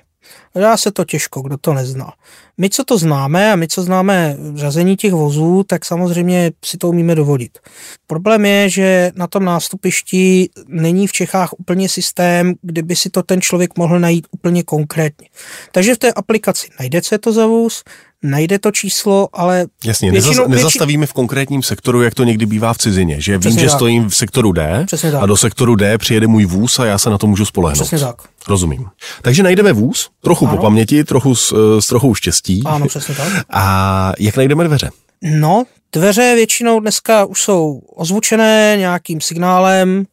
[0.53, 2.13] Hledá se to těžko, kdo to nezná.
[2.57, 6.89] My, co to známe a my, co známe řazení těch vozů, tak samozřejmě si to
[6.89, 7.59] umíme dovodit.
[8.07, 13.23] Problém je, že na tom nástupišti není v Čechách úplně systém, kde by si to
[13.23, 15.27] ten člověk mohl najít úplně konkrétně.
[15.71, 17.83] Takže v té aplikaci najde, co je to za vůz,
[18.23, 19.65] najde to číslo, ale...
[19.85, 23.59] Jasně, většinou, nezas, nezastavíme v konkrétním sektoru, jak to někdy bývá v cizině, že vím,
[23.59, 23.75] že tak.
[23.75, 24.85] stojím v sektoru D
[25.19, 27.87] a do sektoru D přijede můj vůz a já se na to můžu spolehnout.
[27.87, 28.15] Přesně tak.
[28.47, 28.85] Rozumím.
[29.21, 30.57] Takže najdeme vůz, trochu ano.
[30.57, 32.63] po paměti, trochu s, s trochou štěstí.
[32.65, 33.45] Ano, přesně tak.
[33.49, 34.89] A jak najdeme dveře?
[35.21, 40.05] No, dveře většinou dneska už jsou ozvučené nějakým signálem,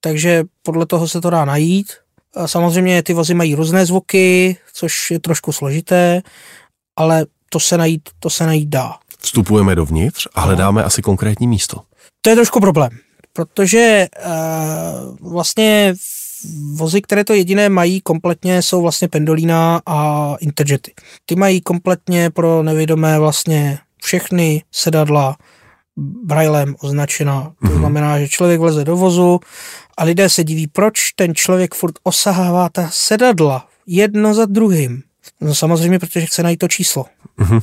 [0.00, 1.92] takže podle toho se to dá najít.
[2.34, 6.22] A samozřejmě ty vozy mají různé zvuky, což je trošku složité,
[6.96, 8.94] ale to se najít, to se najít dá.
[9.18, 10.86] Vstupujeme dovnitř a hledáme no.
[10.86, 11.82] asi konkrétní místo.
[12.20, 12.90] To je trošku problém,
[13.32, 15.94] protože uh, vlastně
[16.74, 20.92] vozy, které to jediné mají kompletně, jsou vlastně Pendolina a Interjety.
[21.26, 25.36] Ty mají kompletně pro nevědomé vlastně všechny sedadla
[26.24, 27.52] brailem označena.
[27.60, 27.78] To mm-hmm.
[27.78, 29.40] znamená, že člověk vleze do vozu
[29.96, 35.02] a lidé se diví, proč ten člověk furt osahává ta sedadla jedno za druhým.
[35.40, 37.04] No samozřejmě, protože chce najít to číslo.
[37.38, 37.62] Mm-hmm.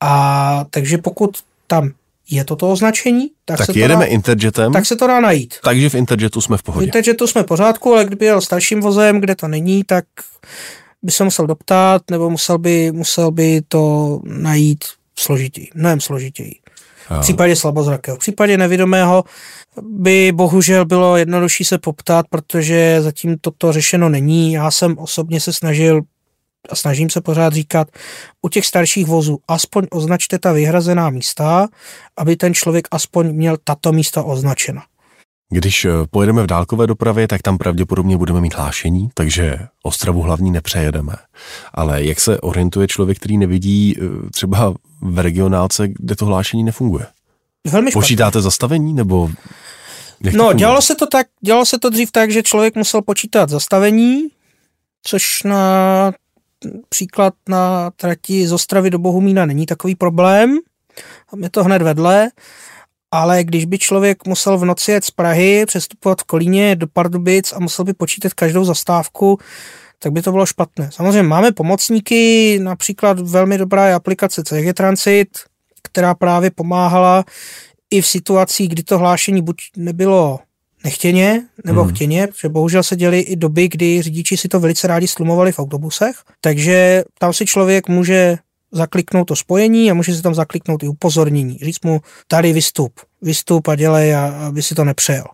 [0.00, 1.90] A takže pokud tam
[2.30, 4.72] je toto označení, tak, tak se jedeme to dá, Interjetem.
[4.72, 5.54] Tak se to dá najít.
[5.64, 6.84] Takže v Interjetu jsme v pohodě.
[6.84, 10.04] V Interjetu jsme v pořádku, ale kdyby jel starším vozem, kde to není, tak
[11.02, 14.84] by se musel doptat, nebo musel by, musel by to najít
[15.18, 16.54] složitěji, mnohem složitěji.
[17.10, 18.16] V případě slabozrakého.
[18.16, 19.24] V případě nevědomého
[19.82, 24.52] by bohužel bylo jednodušší se poptat, protože zatím toto řešeno není.
[24.52, 26.00] Já jsem osobně se snažil
[26.70, 27.88] a snažím se pořád říkat,
[28.42, 31.68] u těch starších vozů aspoň označte ta vyhrazená místa,
[32.16, 34.82] aby ten člověk aspoň měl tato místa označena.
[35.50, 40.50] Když eh, pojedeme v dálkové dopravě, tak tam pravděpodobně budeme mít hlášení, takže Ostravu hlavní
[40.50, 41.12] nepřejedeme.
[41.74, 47.06] Ale jak se orientuje člověk, který nevidí eh, třeba v regionálce, kde to hlášení nefunguje?
[47.70, 47.90] Velmi.
[47.90, 49.30] Počítáte zastavení nebo
[50.24, 53.48] jak no, dělalo se to tak, dělalo se to dřív tak, že člověk musel počítat
[53.48, 54.28] zastavení,
[55.02, 56.12] což na
[56.88, 60.58] příklad na trati z Ostravy do Bohumína není takový problém,
[61.30, 62.30] tam je to hned vedle,
[63.10, 67.52] ale když by člověk musel v noci jet z Prahy, přestupovat v Kolíně do Pardubic
[67.52, 69.38] a musel by počítat každou zastávku,
[69.98, 70.90] tak by to bylo špatné.
[70.92, 75.28] Samozřejmě máme pomocníky, například velmi dobrá je aplikace CG Transit,
[75.82, 77.24] která právě pomáhala
[77.90, 80.38] i v situacích, kdy to hlášení buď nebylo
[80.84, 81.94] nechtěně nebo hmm.
[81.94, 85.58] chtěně, protože bohužel se děly i doby, kdy řidiči si to velice rádi slumovali v
[85.58, 88.38] autobusech, takže tam si člověk může
[88.72, 91.58] zakliknout to spojení a může si tam zakliknout i upozornění.
[91.62, 92.92] Říct mu, tady vystup,
[93.22, 95.24] vystup a dělej, a, aby si to nepřejel.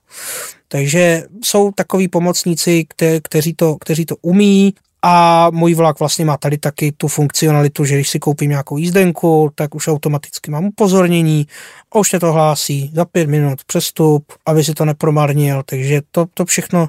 [0.68, 6.36] Takže jsou takový pomocníci, kte, kteří, to, kteří to umí a můj vlak vlastně má
[6.36, 11.46] tady taky tu funkcionalitu, že když si koupím nějakou jízdenku, tak už automaticky mám upozornění
[11.92, 15.62] a už mě to hlásí za pět minut přestup, aby si to nepromarnil.
[15.66, 16.88] Takže to, to všechno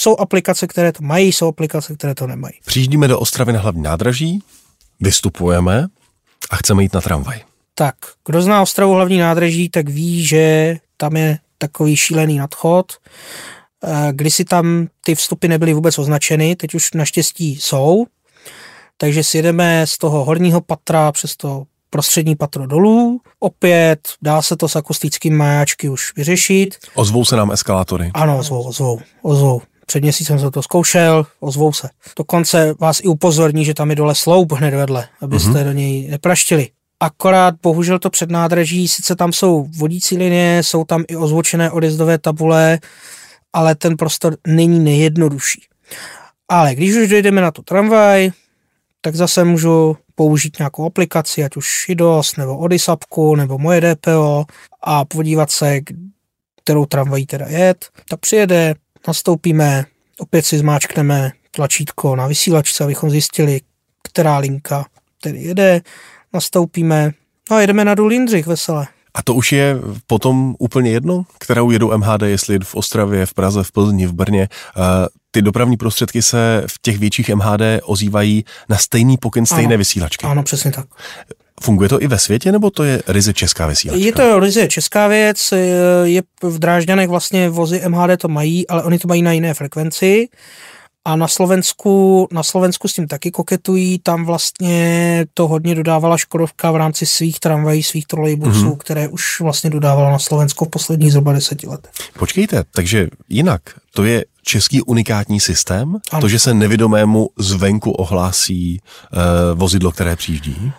[0.00, 2.54] jsou aplikace, které to mají, jsou aplikace, které to nemají.
[2.64, 4.42] Přijíždíme do Ostravy na hlavní nádraží,
[5.00, 5.86] vystupujeme
[6.50, 7.40] a chceme jít na tramvaj.
[7.74, 7.94] Tak,
[8.26, 12.92] kdo zná Ostravu hlavní nádraží, tak ví, že tam je takový šílený nadchod.
[13.84, 18.06] Eh, kdysi tam ty vstupy nebyly vůbec označeny, teď už naštěstí jsou,
[18.96, 23.20] takže si jedeme z toho horního patra přes to prostřední patro dolů.
[23.38, 26.76] Opět dá se to s akustickým majáčky už vyřešit.
[26.94, 28.10] Ozvou se nám eskalátory?
[28.14, 29.62] Ano, ozvou, ozvou, ozvou.
[29.86, 31.88] Před měsícem jsem to zkoušel, ozvou se.
[32.16, 35.64] Dokonce vás i upozorní, že tam je dole sloup hned vedle, abyste mm-hmm.
[35.64, 36.68] do něj nepraštili.
[37.00, 42.18] Akorát bohužel to před nádraží, sice tam jsou vodící linie, jsou tam i ozvučené odjezdové
[42.18, 42.78] tabule,
[43.52, 45.62] ale ten prostor není nejjednodušší.
[46.48, 48.30] Ale když už dojdeme na tu tramvaj,
[49.00, 54.44] tak zase můžu použít nějakou aplikaci, ať už IDOS, nebo Odisapku, nebo moje DPO
[54.82, 55.80] a podívat se,
[56.64, 57.88] kterou tramvají teda jet.
[58.08, 58.74] Tak přijede,
[59.08, 59.84] nastoupíme,
[60.18, 63.60] opět si zmáčkneme tlačítko na vysílačce, abychom zjistili,
[64.02, 64.86] která linka
[65.22, 65.80] tedy jede,
[66.32, 67.10] nastoupíme,
[67.50, 68.86] no a jedeme na důl Jindřich veselé.
[69.14, 73.64] A to už je potom úplně jedno, kterou jedu MHD, jestli v Ostravě, v Praze,
[73.64, 74.48] v Plzni, v Brně.
[75.30, 79.78] Ty dopravní prostředky se v těch větších MHD ozývají na stejný pokyn stejné ano.
[79.78, 80.26] vysílačky.
[80.26, 80.86] Ano, přesně tak.
[81.62, 84.04] Funguje to i ve světě, nebo to je ryze česká vysílačka?
[84.04, 85.54] Je to ryze česká věc,
[86.04, 90.28] je v Drážďanech vlastně vozy MHD to mají, ale oni to mají na jiné frekvenci.
[91.04, 96.70] A na Slovensku, na Slovensku s tím taky koketují, tam vlastně to hodně dodávala Škodovka
[96.70, 98.76] v rámci svých tramvají, svých trolejbusů, mm-hmm.
[98.76, 101.92] které už vlastně dodávala na Slovensku v posledních zhruba deseti letech.
[102.18, 103.62] Počkejte, takže jinak,
[103.94, 105.96] to je český unikátní systém?
[106.10, 106.20] Ano.
[106.20, 110.72] To, že se nevidomému zvenku ohlásí uh, vozidlo, které přijíždí?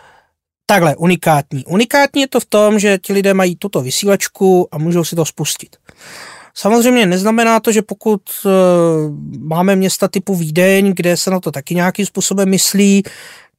[0.65, 1.65] Takhle, unikátní.
[1.65, 5.25] Unikátní je to v tom, že ti lidé mají tuto vysílačku a můžou si to
[5.25, 5.75] spustit.
[6.55, 8.51] Samozřejmě neznamená to, že pokud uh,
[9.39, 13.03] máme města typu Vídeň, kde se na to taky nějakým způsobem myslí,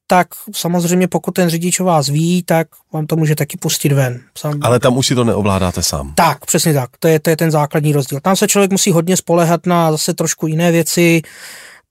[0.07, 4.21] tak samozřejmě pokud ten řidič o vás ví, tak vám to může taky pustit ven.
[4.39, 4.59] Sam...
[4.63, 6.13] Ale tam už si to neovládáte sám.
[6.15, 6.91] Tak, přesně tak.
[6.99, 8.21] To je, to je ten základní rozdíl.
[8.21, 11.23] Tam se člověk musí hodně spolehat na zase trošku jiné věci.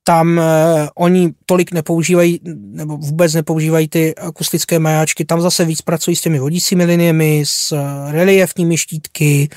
[0.04, 0.44] Tam uh,
[0.96, 2.40] oni tolik nepoužívají,
[2.72, 5.26] nebo vůbec nepoužívají ty akustické majáčky.
[5.26, 9.50] Tam zase víc pracují s těmi vodícími liniemi, s uh, reliefními štítky,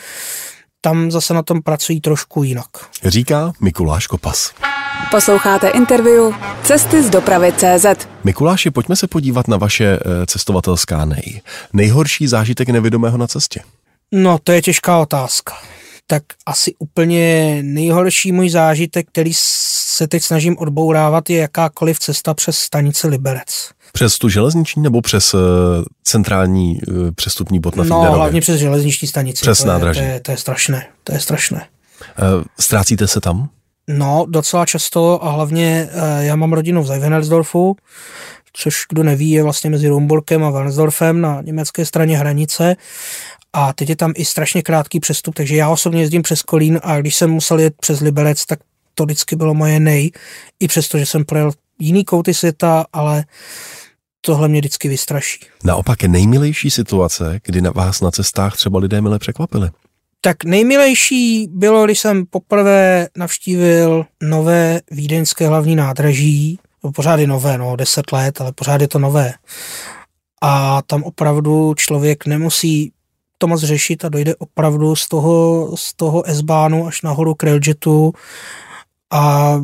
[0.85, 2.69] tam zase na tom pracují trošku jinak.
[3.05, 4.53] Říká Mikuláš Kopas.
[5.11, 7.87] Posloucháte interview Cesty z dopravy CZ.
[8.25, 11.41] Mikuláši, pojďme se podívat na vaše eh, cestovatelská nej.
[11.73, 13.61] Nejhorší zážitek nevědomého na cestě?
[14.13, 15.55] No, to je těžká otázka.
[16.07, 22.59] Tak asi úplně nejhorší můj zážitek, který se teď snažím odbourávat, je jakákoliv cesta přes
[22.59, 23.71] stanici Liberec.
[23.95, 25.41] Přes tu železniční nebo přes uh,
[26.05, 28.17] centrální uh, přestupní bod na No, Fíderově?
[28.17, 29.43] hlavně přes železniční stanici.
[29.43, 30.01] Přes to nádraží.
[30.01, 31.67] Je, to, je, to je strašné, to je strašné.
[32.37, 33.49] Uh, ztrácíte se tam?
[33.89, 37.77] No, docela často a hlavně uh, já mám rodinu v Zeivenelsdorfu,
[38.53, 42.77] což kdo neví, je vlastně mezi Rumburkem a Wernsdorfem na německé straně hranice.
[43.53, 47.01] A teď je tam i strašně krátký přestup, takže já osobně jezdím přes Kolín a
[47.01, 48.59] když jsem musel jet přes Liberec, tak
[48.95, 50.11] to vždycky bylo moje nej,
[50.61, 53.25] i přesto, že jsem projel jiný kouty světa, ale
[54.27, 55.39] tohle mě vždycky vystraší.
[55.65, 59.71] Naopak je nejmilejší situace, kdy na vás na cestách třeba lidé mile překvapili.
[60.21, 67.59] Tak nejmilejší bylo, když jsem poprvé navštívil nové vídeňské hlavní nádraží, no, pořád je nové,
[67.59, 69.33] no, deset let, ale pořád je to nové.
[70.43, 72.93] A tam opravdu člověk nemusí
[73.39, 78.13] to moc řešit a dojde opravdu z toho, z toho S-bánu až nahoru k Railjetu
[79.11, 79.55] a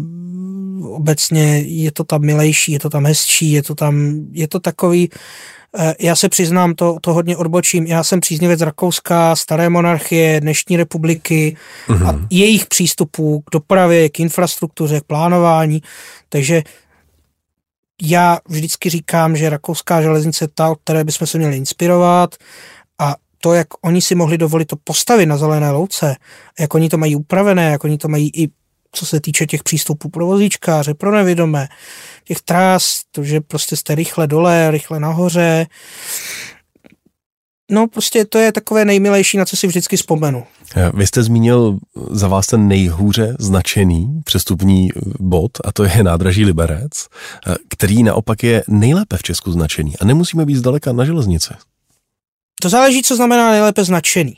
[0.83, 5.11] obecně je to tam milejší, je to tam hezčí, je to tam, je to takový,
[6.01, 11.57] já se přiznám, to, to hodně odbočím, já jsem příznivec Rakouska, staré monarchie, dnešní republiky
[11.89, 12.09] mm-hmm.
[12.09, 15.83] a jejich přístupů k dopravě, k infrastruktuře, k plánování,
[16.29, 16.63] takže
[18.03, 22.35] já vždycky říkám, že rakouská železnice je ta, od které bychom se měli inspirovat
[22.99, 26.17] a to, jak oni si mohli dovolit to postavit na zelené louce,
[26.61, 28.49] jak oni to mají upravené, jak oni to mají i
[28.93, 31.69] co se týče těch přístupů pro vozíčkáře, pro nevědomé,
[32.25, 35.67] těch trás, to, že prostě jste rychle dole, rychle nahoře.
[37.73, 40.45] No prostě to je takové nejmilejší, na co si vždycky vzpomenu.
[40.95, 41.79] Vy jste zmínil
[42.11, 44.89] za vás ten nejhůře značený přestupní
[45.21, 46.93] bod, a to je nádraží Liberec,
[47.69, 51.55] který naopak je nejlépe v Česku značený a nemusíme být zdaleka na železnici.
[52.63, 54.37] To záleží, co znamená nejlépe značený.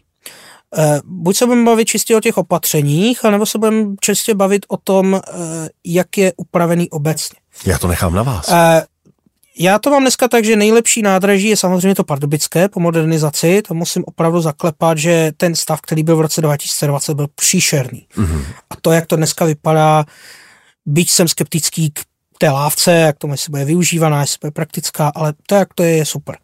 [0.79, 4.77] Eh, buď se budeme bavit čistě o těch opatřeních, anebo se budeme čistě bavit o
[4.77, 7.39] tom, eh, jak je upravený obecně.
[7.67, 8.49] Já to nechám na vás.
[8.49, 8.83] Eh,
[9.59, 13.63] já to mám dneska tak, že nejlepší nádraží je samozřejmě to pardubické po modernizaci.
[13.69, 18.07] To musím opravdu zaklepat, že ten stav, který byl v roce 2020, byl příšerný.
[18.17, 18.45] Mm-hmm.
[18.71, 20.05] A to, jak to dneska vypadá,
[20.87, 22.01] byť jsem skeptický k
[22.39, 25.97] té lávce, jak to jestli bude využívaná, jestli bude praktická, ale to, jak to je,
[25.97, 26.37] je super.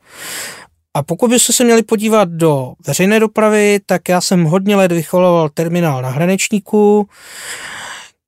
[0.94, 5.48] A pokud byste se měli podívat do veřejné dopravy, tak já jsem hodně let vycholoval
[5.48, 7.08] terminál na Hranečníku,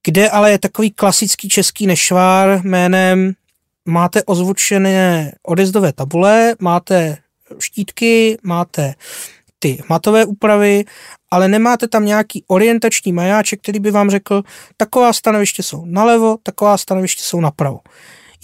[0.06, 3.34] kde ale je takový klasický český nešvár jménem
[3.84, 7.18] máte ozvučené odezdové tabule, máte
[7.58, 8.94] štítky, máte
[9.58, 10.84] ty matové úpravy,
[11.30, 14.42] ale nemáte tam nějaký orientační majáček, který by vám řekl,
[14.76, 17.80] taková stanoviště jsou nalevo, taková stanoviště jsou napravo.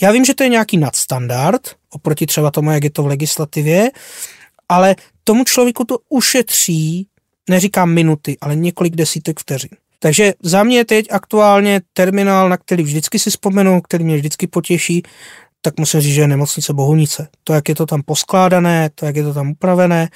[0.00, 3.90] Já vím, že to je nějaký nadstandard, oproti třeba tomu, jak je to v legislativě,
[4.68, 7.06] ale tomu člověku to ušetří,
[7.50, 9.70] neříkám minuty, ale několik desítek vteřin.
[9.98, 15.02] Takže za mě teď aktuálně terminál, na který vždycky si vzpomenu, který mě vždycky potěší,
[15.62, 17.28] tak musím říct, že je nemocnice Bohunice.
[17.44, 20.09] To, jak je to tam poskládané, to, jak je to tam upravené.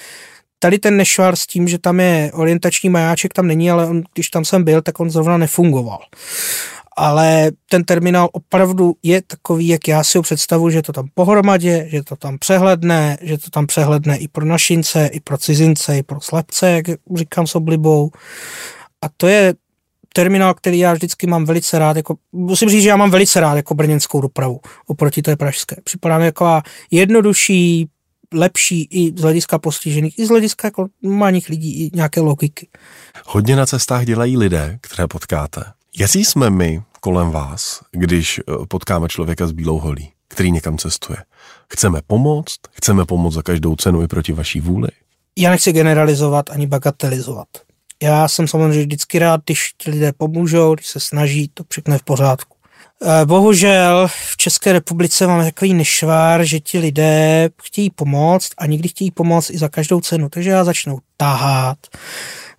[0.58, 4.30] Tady ten nešvar s tím, že tam je orientační majáček, tam není, ale on, když
[4.30, 5.98] tam jsem byl, tak on zrovna nefungoval
[7.00, 11.86] ale ten terminál opravdu je takový, jak já si ho představu, že to tam pohromadě,
[11.90, 16.02] že to tam přehledne, že to tam přehledne i pro našince, i pro cizince, i
[16.02, 18.10] pro slepce, jak říkám s oblibou.
[19.02, 19.54] A to je
[20.14, 23.54] terminál, který já vždycky mám velice rád, jako, musím říct, že já mám velice rád
[23.54, 25.76] jako brněnskou dopravu oproti té pražské.
[25.84, 26.60] Připadá mi jako
[26.90, 27.88] jednodušší,
[28.34, 32.68] lepší i z hlediska postižených, i z hlediska jako normálních lidí, i nějaké logiky.
[33.26, 35.64] Hodně na cestách dělají lidé, které potkáte.
[35.98, 41.18] Jaký jsme my kolem vás, když eh, potkáme člověka s bílou holí, který někam cestuje?
[41.72, 42.58] Chceme pomoct?
[42.72, 44.88] Chceme pomoct za každou cenu i proti vaší vůli?
[45.38, 47.48] Já nechci generalizovat ani bagatelizovat.
[48.02, 51.98] Já jsem samozřejmě vždycky rád, když ti lidé pomůžou, když se snaží, to všechno je
[51.98, 52.56] v pořádku.
[53.02, 58.88] Eh, bohužel v České republice máme takový nešvár, že ti lidé chtějí pomoct a nikdy
[58.88, 60.28] chtějí pomoct i za každou cenu.
[60.28, 61.78] Takže já začnu tahat,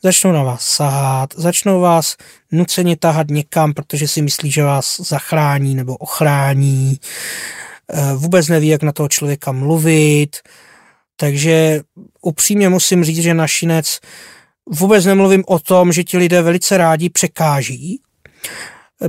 [0.04, 2.18] začnou na vás sahat, začnou vás
[2.52, 6.99] nuceně tahat někam, protože si myslí, že vás zachrání nebo ochrání.
[7.93, 10.38] Eh, vůbec neví, jak na toho člověka mluvit.
[11.16, 11.82] Takže
[12.22, 13.99] upřímně musím říct, že našinec
[14.70, 18.02] vůbec nemluvím o tom, že ti lidé velice rádi překáží.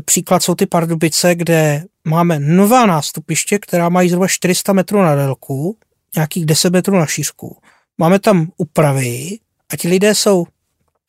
[0.05, 5.77] Příklad jsou ty Pardubice, kde máme nová nástupiště, která mají zhruba 400 metrů na délku,
[6.17, 7.59] nějakých 10 metrů na šířku.
[7.99, 9.39] Máme tam úpravy
[9.73, 10.47] a ti lidé jsou,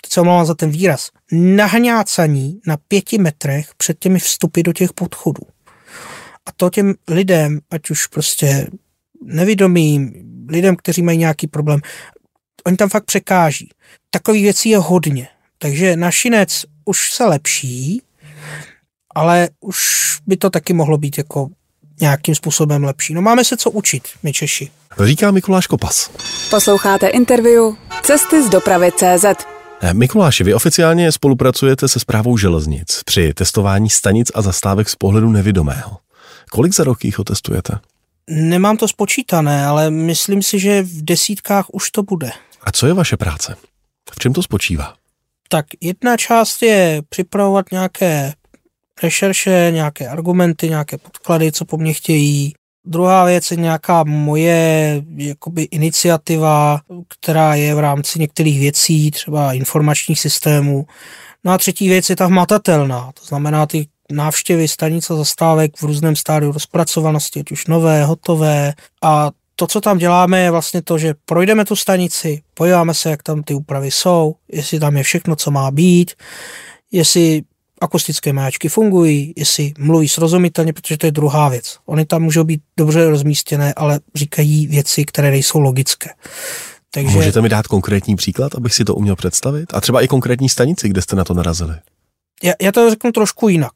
[0.09, 5.43] co mám za ten výraz, nahňácaní na pěti metrech před těmi vstupy do těch podchodů.
[6.45, 8.67] A to těm lidem, ať už prostě
[9.25, 10.13] nevědomým,
[10.49, 11.79] lidem, kteří mají nějaký problém,
[12.65, 13.69] oni tam fakt překáží.
[14.09, 15.27] Takových věcí je hodně.
[15.57, 18.01] Takže našinec už se lepší,
[19.15, 19.77] ale už
[20.27, 21.49] by to taky mohlo být jako
[22.01, 23.13] nějakým způsobem lepší.
[23.13, 24.71] No máme se co učit, my Češi.
[25.05, 26.09] Říká Mikuláš Kopas.
[26.49, 27.63] Posloucháte interview
[28.03, 29.52] Cesty z dopravy CZ.
[29.91, 35.97] Mikuláši, vy oficiálně spolupracujete se zprávou železnic při testování stanic a zastávek z pohledu nevidomého.
[36.51, 37.79] Kolik za rok jich otestujete?
[38.29, 42.31] Nemám to spočítané, ale myslím si, že v desítkách už to bude.
[42.63, 43.55] A co je vaše práce?
[44.11, 44.93] V čem to spočívá?
[45.49, 48.33] Tak jedna část je připravovat nějaké
[49.03, 52.53] rešerše, nějaké argumenty, nějaké podklady, co po mně chtějí.
[52.85, 60.19] Druhá věc je nějaká moje jakoby iniciativa, která je v rámci některých věcí, třeba informačních
[60.19, 60.85] systémů.
[61.43, 66.15] No a třetí věc je ta hmatatelná, to znamená ty návštěvy stanice zastávek v různém
[66.15, 71.13] stádiu rozpracovanosti, ať už nové, hotové a to, co tam děláme, je vlastně to, že
[71.25, 75.51] projdeme tu stanici, podíváme se, jak tam ty úpravy jsou, jestli tam je všechno, co
[75.51, 76.11] má být,
[76.91, 77.41] jestli
[77.83, 81.77] akustické majáčky fungují, jestli mluví srozumitelně, protože to je druhá věc.
[81.85, 86.09] Oni tam můžou být dobře rozmístěné, ale říkají věci, které nejsou logické.
[86.91, 87.15] Takže...
[87.15, 89.73] Můžete mi dát konkrétní příklad, abych si to uměl představit?
[89.73, 91.75] A třeba i konkrétní stanici, kde jste na to narazili?
[92.43, 93.73] Já, já to řeknu trošku jinak.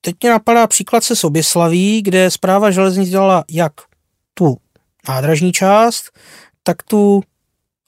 [0.00, 3.72] Teď mě napadá příklad se Soběslaví, kde zpráva železnic dělala jak
[4.34, 4.56] tu
[5.08, 6.10] nádražní část,
[6.62, 7.22] tak tu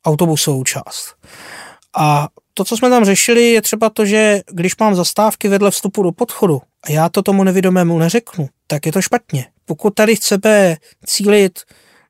[0.05, 1.15] autobusovou část.
[1.97, 2.29] A
[2.61, 6.13] to, co jsme tam řešili, je třeba to, že když mám zastávky vedle vstupu do
[6.13, 9.47] podchodu a já to tomu nevidomému neřeknu, tak je to špatně.
[9.65, 11.61] Pokud tady chceme cílit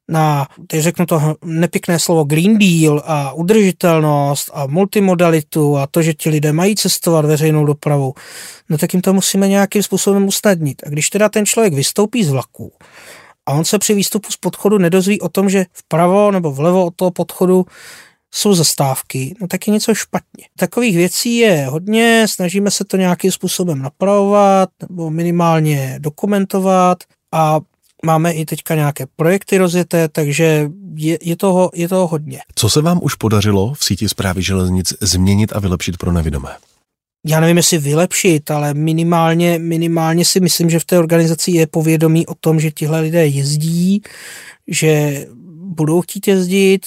[0.09, 6.15] na, teď řeknu to nepěkné slovo Green Deal a udržitelnost a multimodalitu a to, že
[6.15, 8.15] ti lidé mají cestovat veřejnou dopravou,
[8.69, 10.83] no tak jim to musíme nějakým způsobem usnadnit.
[10.87, 12.73] A když teda ten člověk vystoupí z vlaku
[13.47, 16.95] a on se při výstupu z podchodu nedozví o tom, že vpravo nebo vlevo od
[16.97, 17.67] toho podchodu
[18.35, 20.45] jsou zastávky, no tak je něco špatně.
[20.59, 26.99] Takových věcí je hodně, snažíme se to nějakým způsobem napravovat nebo minimálně dokumentovat
[27.33, 27.61] a
[28.05, 32.41] máme i teďka nějaké projekty rozjeté, takže je, je, toho, je toho hodně.
[32.55, 36.51] Co se vám už podařilo v síti zprávy železnic změnit a vylepšit pro nevidomé?
[37.27, 42.27] Já nevím, jestli vylepšit, ale minimálně, minimálně si myslím, že v té organizaci je povědomí
[42.27, 44.03] o tom, že tihle lidé jezdí,
[44.69, 45.27] že
[45.65, 46.87] budou chtít jezdit,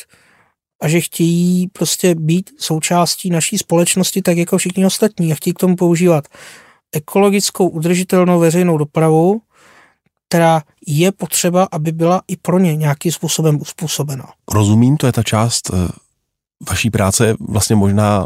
[0.84, 5.60] a že chtějí prostě být součástí naší společnosti tak jako všichni ostatní a chtějí k
[5.60, 6.28] tomu používat
[6.92, 9.42] ekologickou udržitelnou veřejnou dopravu,
[10.28, 14.26] která je potřeba, aby byla i pro ně nějakým způsobem uspůsobena.
[14.52, 15.88] Rozumím, to je ta část eh,
[16.70, 18.26] vaší práce, vlastně možná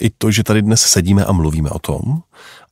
[0.00, 2.22] i to, že tady dnes sedíme a mluvíme o tom.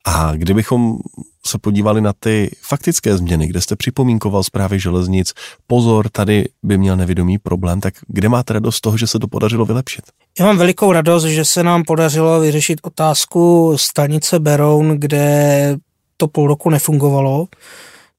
[0.05, 0.97] A kdybychom
[1.45, 5.33] se podívali na ty faktické změny, kde jste připomínkoval zprávy železnic,
[5.67, 9.27] pozor, tady by měl nevědomý problém, tak kde máte radost z toho, že se to
[9.27, 10.01] podařilo vylepšit?
[10.39, 15.77] Já mám velikou radost, že se nám podařilo vyřešit otázku stanice Beroun, kde
[16.17, 17.47] to půl roku nefungovalo.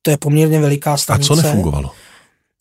[0.03, 1.33] To je poměrně veliká stanice.
[1.33, 1.91] A co nefungovalo?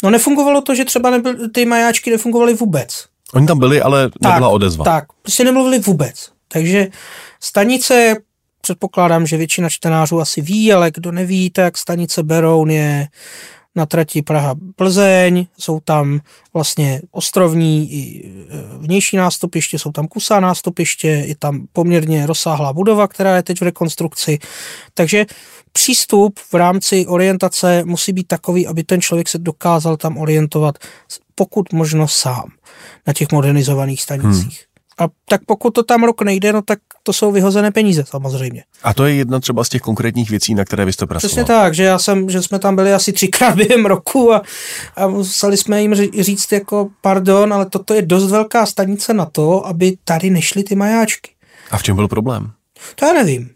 [0.04, 3.06] No nefungovalo to, že třeba nebyl, ty majáčky nefungovaly vůbec.
[3.34, 4.86] Oni tam byli, ale nebyla tak, odezva.
[4.86, 6.32] Tak, prostě nemluvili vůbec.
[6.48, 6.88] Takže
[7.40, 8.16] stanice
[8.66, 13.07] předpokládám, že většina čtenářů asi ví, ale kdo neví, tak stanice Beroun je
[13.76, 16.20] na trati Praha-Plzeň, jsou tam
[16.53, 23.07] vlastně ostrovní i e, vnější nástupiště, jsou tam kusá nástupiště, je tam poměrně rozsáhlá budova,
[23.07, 24.39] která je teď v rekonstrukci.
[24.93, 25.26] Takže
[25.72, 30.78] přístup v rámci orientace musí být takový, aby ten člověk se dokázal tam orientovat
[31.36, 32.49] pokud možno sám
[33.07, 34.66] na těch modernizovaných stanicích.
[34.66, 34.75] Hmm.
[35.00, 38.64] A tak pokud to tam rok nejde, no tak to jsou vyhozené peníze samozřejmě.
[38.84, 41.30] A to je jedna třeba z těch konkrétních věcí, na které vy jste pracoval.
[41.30, 44.41] Přesně tak, že já jsem, že jsme tam byli asi třikrát během roku a,
[44.96, 49.68] a museli jsme jim říct jako pardon, ale toto je dost velká stanice na to,
[49.68, 51.32] aby tady nešly ty majáčky.
[51.72, 52.52] A v čem byl problém?
[52.96, 53.50] To já nevím.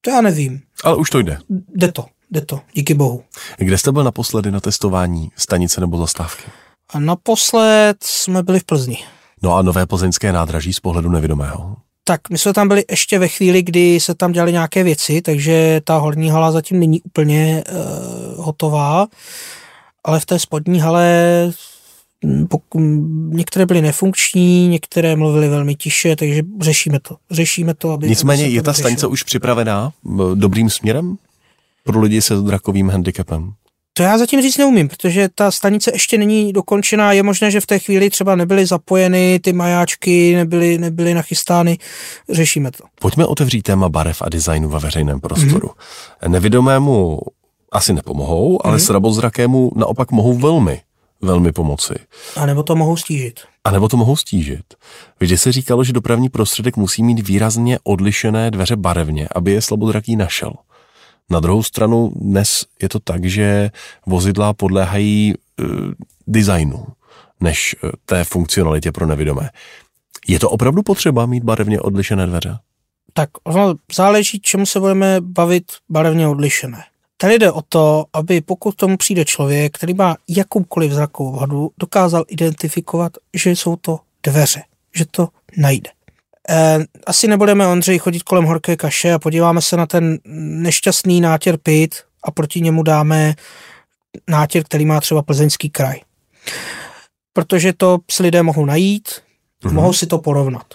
[0.00, 0.60] To já nevím.
[0.84, 1.38] Ale už to jde.
[1.74, 3.22] Jde to, jde to, díky bohu.
[3.56, 6.44] Kde jste byl naposledy na testování stanice nebo zastávky?
[6.90, 8.98] A naposled jsme byli v Plzni.
[9.42, 11.76] No a nové plzeňské nádraží z pohledu nevidomého?
[12.04, 15.80] Tak my jsme tam byli ještě ve chvíli, kdy se tam dělaly nějaké věci, takže
[15.84, 19.06] ta horní hala zatím není úplně uh, hotová,
[20.04, 21.52] ale v té spodní hale
[22.24, 22.80] hm, pokud,
[23.28, 27.16] některé byly nefunkční, některé mluvily velmi tiše, takže řešíme to.
[27.30, 28.08] Řešíme to, aby...
[28.08, 29.92] Nicméně je ta stanice už připravená
[30.34, 31.16] dobrým směrem
[31.84, 33.52] pro lidi se zrakovým handicapem?
[33.98, 37.12] To já zatím říct neumím, protože ta stanice ještě není dokončená.
[37.12, 41.78] Je možné, že v té chvíli třeba nebyly zapojeny ty majáčky, nebyly, nebyly nachystány.
[42.30, 42.84] Řešíme to.
[43.00, 45.68] Pojďme otevřít téma barev a designu ve veřejném prostoru.
[45.68, 46.28] Mm-hmm.
[46.28, 47.20] Nevidomému
[47.72, 48.86] asi nepomohou, ale mm-hmm.
[48.86, 50.80] srabozrakému naopak mohou velmi,
[51.20, 51.94] velmi pomoci.
[52.36, 53.40] A nebo to mohou stížit.
[53.64, 54.64] A nebo to mohou stížit.
[55.20, 60.16] Vždy se říkalo, že dopravní prostředek musí mít výrazně odlišené dveře barevně, aby je slabozraký
[60.16, 60.52] našel.
[61.30, 63.70] Na druhou stranu dnes je to tak, že
[64.06, 65.64] vozidla podléhají e,
[66.26, 66.86] designu
[67.40, 69.50] než e, té funkcionalitě pro nevidomé.
[70.28, 72.58] Je to opravdu potřeba mít barevně odlišené dveře?
[73.12, 76.84] Tak ono záleží, čemu se budeme bavit barevně odlišené.
[77.16, 82.24] Tady jde o to, aby pokud tomu přijde člověk, který má jakoukoliv zrakovou vadu, dokázal
[82.28, 84.62] identifikovat, že jsou to dveře,
[84.94, 85.90] že to najde.
[86.50, 91.56] Eh, asi nebudeme, Ondřej, chodit kolem horké kaše a podíváme se na ten nešťastný nátěr
[91.62, 91.94] pit
[92.24, 93.34] a proti němu dáme
[94.28, 96.00] nátěr, který má třeba plzeňský kraj.
[97.32, 99.72] Protože to si lidé mohou najít, mm-hmm.
[99.72, 100.66] mohou si to porovnat.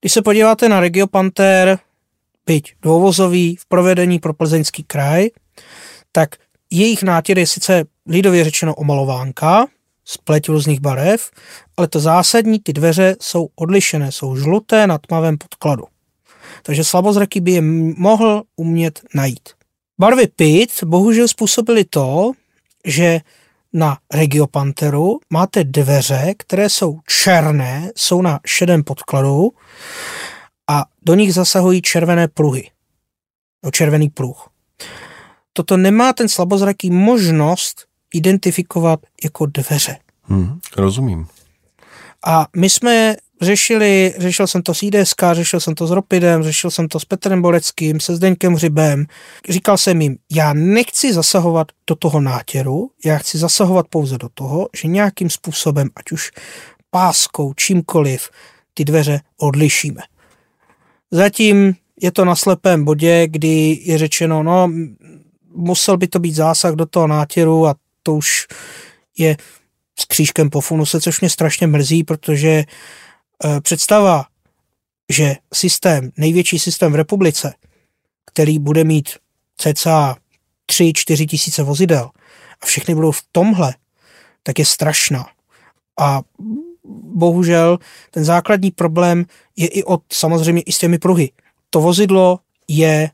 [0.00, 1.78] Když se podíváte na Regiopanter,
[2.46, 5.28] byť dvouvozový v provedení pro plzeňský kraj,
[6.12, 6.36] tak
[6.70, 9.66] jejich nátěr je sice lidově řečeno omalovánka,
[10.10, 11.30] spleť různých barev,
[11.76, 15.84] ale to zásadní, ty dveře jsou odlišené, jsou žluté na tmavém podkladu.
[16.62, 17.60] Takže slabozraký by je
[17.96, 19.48] mohl umět najít.
[19.98, 22.32] Barvy PIT bohužel způsobily to,
[22.84, 23.20] že
[23.72, 29.52] na Regiopanteru máte dveře, které jsou černé, jsou na šedém podkladu
[30.68, 32.70] a do nich zasahují červené pruhy.
[33.64, 34.48] No, červený pruh.
[35.52, 39.96] Toto nemá ten slabozraký možnost identifikovat jako dveře.
[40.22, 41.26] Hmm, rozumím.
[42.26, 46.70] A my jsme řešili, řešil jsem to s IDSK, řešil jsem to s Ropidem, řešil
[46.70, 49.06] jsem to s Petrem Boleckým, se Zdeňkem Hřibem.
[49.48, 54.68] Říkal jsem jim, já nechci zasahovat do toho nátěru, já chci zasahovat pouze do toho,
[54.76, 56.30] že nějakým způsobem, ať už
[56.90, 58.30] páskou, čímkoliv,
[58.74, 60.00] ty dveře odlišíme.
[61.10, 64.70] Zatím je to na slepém bodě, kdy je řečeno, no,
[65.54, 67.74] musel by to být zásah do toho nátěru a
[68.10, 68.46] to už
[69.18, 69.36] je
[69.98, 72.64] s křížkem po funuse, což mě strašně mrzí, protože e,
[73.60, 74.26] představa,
[75.12, 77.54] že systém, největší systém v republice,
[78.26, 79.08] který bude mít
[79.56, 80.16] cca
[80.72, 82.10] 3-4 tisíce vozidel
[82.60, 83.74] a všechny budou v tomhle,
[84.42, 85.26] tak je strašná.
[86.00, 86.22] A
[87.14, 87.78] bohužel
[88.10, 89.24] ten základní problém
[89.56, 91.30] je i od samozřejmě i s těmi pruhy.
[91.70, 92.38] To vozidlo
[92.68, 93.10] je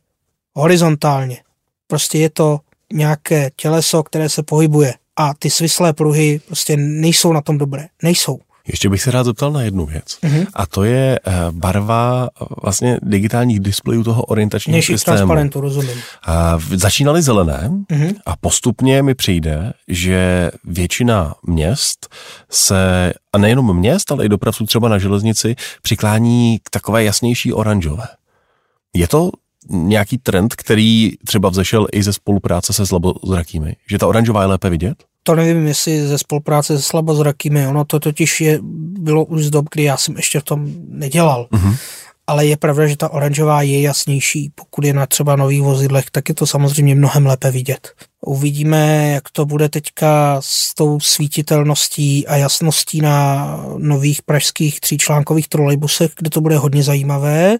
[0.55, 1.43] horizontálně.
[1.87, 2.61] Prostě je to
[2.93, 7.87] nějaké těleso, které se pohybuje a ty svislé pruhy prostě nejsou na tom dobré.
[8.03, 8.39] Nejsou.
[8.69, 10.05] Ještě bych se rád zeptal na jednu věc.
[10.23, 10.47] Mm-hmm.
[10.55, 12.29] A to je eh, barva
[12.63, 15.17] vlastně digitálních displejů toho orientačního Vnějších systému.
[15.17, 15.99] transparentů, rozumím.
[16.27, 18.15] A začínaly zelené mm-hmm.
[18.27, 22.09] a postupně mi přijde, že většina měst
[22.51, 28.07] se, a nejenom měst, ale i dopravců třeba na železnici, přiklání k takové jasnější oranžové.
[28.95, 29.31] Je to
[29.71, 33.77] nějaký trend, který třeba vzešel i ze spolupráce se slabozrakými?
[33.91, 34.97] Že ta oranžová je lépe vidět?
[35.23, 37.67] To nevím, jestli ze spolupráce se slabozrakými.
[37.67, 38.59] Ono to totiž je,
[39.01, 41.49] bylo už z dob, kdy já jsem ještě v tom nedělal.
[41.53, 41.77] Uh-huh.
[42.27, 44.51] Ale je pravda, že ta oranžová je jasnější.
[44.55, 47.93] Pokud je na třeba nových vozidlech, tak je to samozřejmě mnohem lépe vidět.
[48.27, 53.47] Uvidíme, jak to bude teďka s tou svítitelností a jasností na
[53.79, 57.59] nových pražských tříčlánkových trolejbusech, kde to bude hodně zajímavé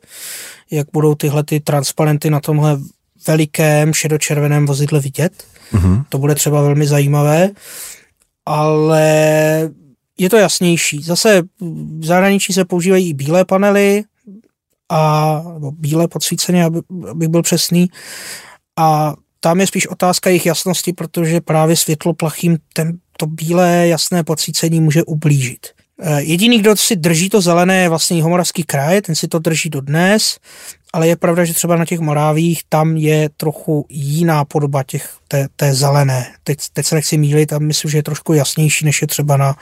[0.71, 2.79] jak budou tyhle ty transparenty na tomhle
[3.27, 5.45] velikém šedočerveném vozidle vidět.
[5.73, 6.05] Mm-hmm.
[6.09, 7.51] To bude třeba velmi zajímavé,
[8.47, 9.05] ale
[10.19, 11.03] je to jasnější.
[11.03, 11.43] Zase
[11.99, 14.05] v zahraničí se používají i bílé panely,
[14.89, 17.91] a, nebo bílé podsvíceně, aby, abych byl přesný.
[18.77, 19.15] A
[19.47, 24.81] tam je spíš otázka jejich jasnosti, protože právě světlo plachým ten, to bílé jasné podsvícení
[24.81, 25.67] může ublížit.
[26.03, 29.71] E, jediný, kdo si drží to zelené, je vlastně Jihomoravský kraj, ten si to drží
[29.71, 30.39] do dnes
[30.97, 35.49] ale je pravda, že třeba na těch Morávích tam je trochu jiná podoba těch, té,
[35.57, 36.27] té zelené.
[36.45, 39.57] Teď, teď se nechci mílit a myslím, že je trošku jasnější, než je třeba na,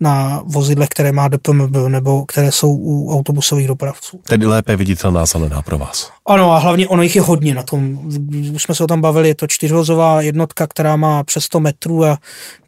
[0.00, 4.20] na vozidlech, které má DPMB nebo které jsou u autobusových dopravců.
[4.28, 6.10] Tedy lépe viditelná zelená pro vás.
[6.26, 7.98] Ano a hlavně ono jich je hodně na tom.
[8.54, 12.04] Už jsme se o tom bavili, je to čtyřvozová jednotka, která má přes 100 metrů
[12.04, 12.18] a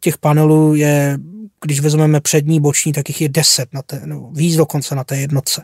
[0.00, 1.18] těch panelů je,
[1.64, 5.16] když vezmeme přední, boční, tak jich je 10 na té, nebo víc dokonce na té
[5.16, 5.62] jednotce.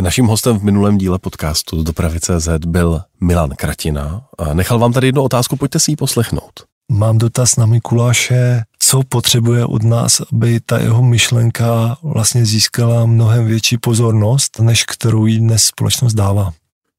[0.00, 4.26] Naším hostem v minulém díle podcastu Dopravy.cz byl Milan Kratina.
[4.38, 6.52] A nechal vám tady jednu otázku, pojďte si ji poslechnout.
[6.88, 13.46] Mám dotaz na Mikuláše, co potřebuje od nás, aby ta jeho myšlenka vlastně získala mnohem
[13.46, 16.52] větší pozornost, než kterou jí dnes společnost dává.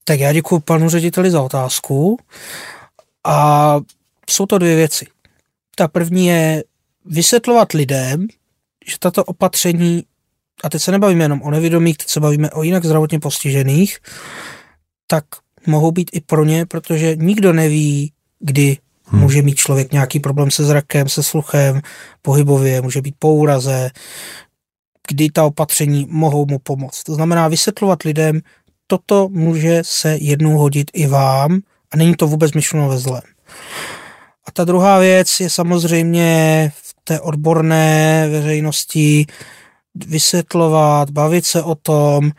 [0.03, 2.17] Tak já děkuji panu řediteli za otázku.
[3.23, 3.75] A
[4.29, 5.07] jsou to dvě věci.
[5.75, 6.63] Ta první je
[7.05, 8.27] vysvětlovat lidem,
[8.87, 10.03] že tato opatření
[10.63, 13.97] a teď se nebavíme jenom o nevědomých, teď se bavíme o jinak zdravotně postižených,
[15.07, 15.25] tak
[15.67, 19.21] mohou být i pro ně, protože nikdo neví, kdy hmm.
[19.21, 21.81] může mít člověk nějaký problém se zrakem, se sluchem,
[22.21, 23.89] pohybově, může být po úraze,
[25.07, 27.03] kdy ta opatření mohou mu pomoct.
[27.03, 28.41] To znamená vysvětlovat lidem,
[28.87, 31.59] toto může se jednou hodit i vám
[31.91, 33.21] a není to vůbec myšleno ve zlém.
[34.47, 39.25] A ta druhá věc je samozřejmě v té odborné veřejnosti,
[39.95, 42.31] vysvětlovat, bavit se o tom,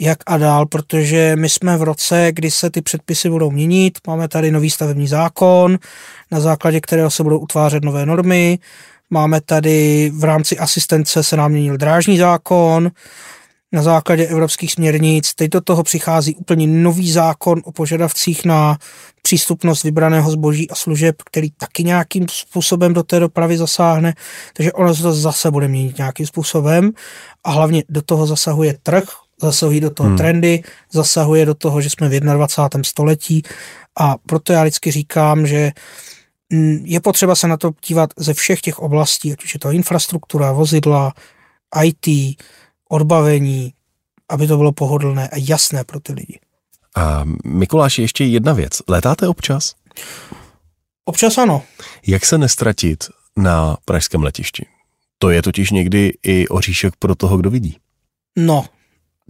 [0.00, 4.28] jak a dál, protože my jsme v roce, kdy se ty předpisy budou měnit, máme
[4.28, 5.78] tady nový stavební zákon,
[6.30, 8.58] na základě kterého se budou utvářet nové normy,
[9.10, 12.90] máme tady v rámci asistence se nám měnil drážní zákon,
[13.74, 15.34] na základě evropských směrnic.
[15.34, 18.78] Teď do toho přichází úplně nový zákon o požadavcích na
[19.22, 24.14] přístupnost vybraného zboží a služeb, který taky nějakým způsobem do té dopravy zasáhne,
[24.52, 26.92] takže ono se to zase bude měnit nějakým způsobem
[27.44, 29.04] a hlavně do toho zasahuje trh,
[29.42, 30.18] zasahují do toho hmm.
[30.18, 30.62] trendy,
[30.92, 32.84] zasahuje do toho, že jsme v 21.
[32.84, 33.42] století
[33.98, 35.72] a proto já vždycky říkám, že
[36.52, 39.70] mm, je potřeba se na to dívat ze všech těch oblastí, ať už je to
[39.70, 41.12] infrastruktura, vozidla,
[41.82, 42.36] IT,
[42.88, 43.72] odbavení,
[44.28, 46.38] aby to bylo pohodlné a jasné pro ty lidi.
[46.96, 48.82] A Mikuláš, ještě jedna věc.
[48.88, 49.74] Letáte občas?
[51.04, 51.62] Občas ano.
[52.06, 53.04] Jak se nestratit
[53.36, 54.66] na pražském letišti?
[55.18, 57.76] To je totiž někdy i oříšek pro toho, kdo vidí.
[58.36, 58.66] No,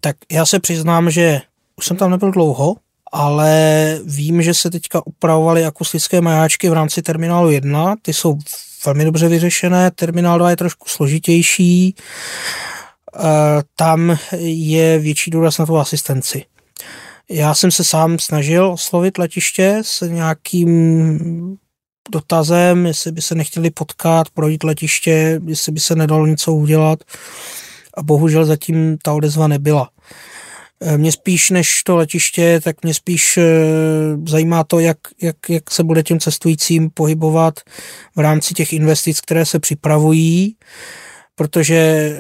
[0.00, 1.40] tak já se přiznám, že
[1.76, 2.76] už jsem tam nebyl dlouho,
[3.12, 7.96] ale vím, že se teďka upravovaly akustické majáčky v rámci terminálu 1.
[8.02, 8.38] Ty jsou
[8.86, 11.94] velmi dobře vyřešené, terminál 2 je trošku složitější.
[13.16, 16.44] Eh, tam je větší důraz na tu asistenci.
[17.30, 21.56] Já jsem se sám snažil oslovit letiště s nějakým
[22.12, 26.98] dotazem, jestli by se nechtěli potkat, projít letiště, jestli by se nedalo něco udělat
[27.94, 29.90] a bohužel zatím ta odezva nebyla.
[30.80, 33.42] Eh, mě spíš než to letiště, tak mě spíš eh,
[34.28, 37.60] zajímá to, jak, jak, jak se bude těm cestujícím pohybovat
[38.16, 40.56] v rámci těch investic, které se připravují
[41.34, 42.10] protože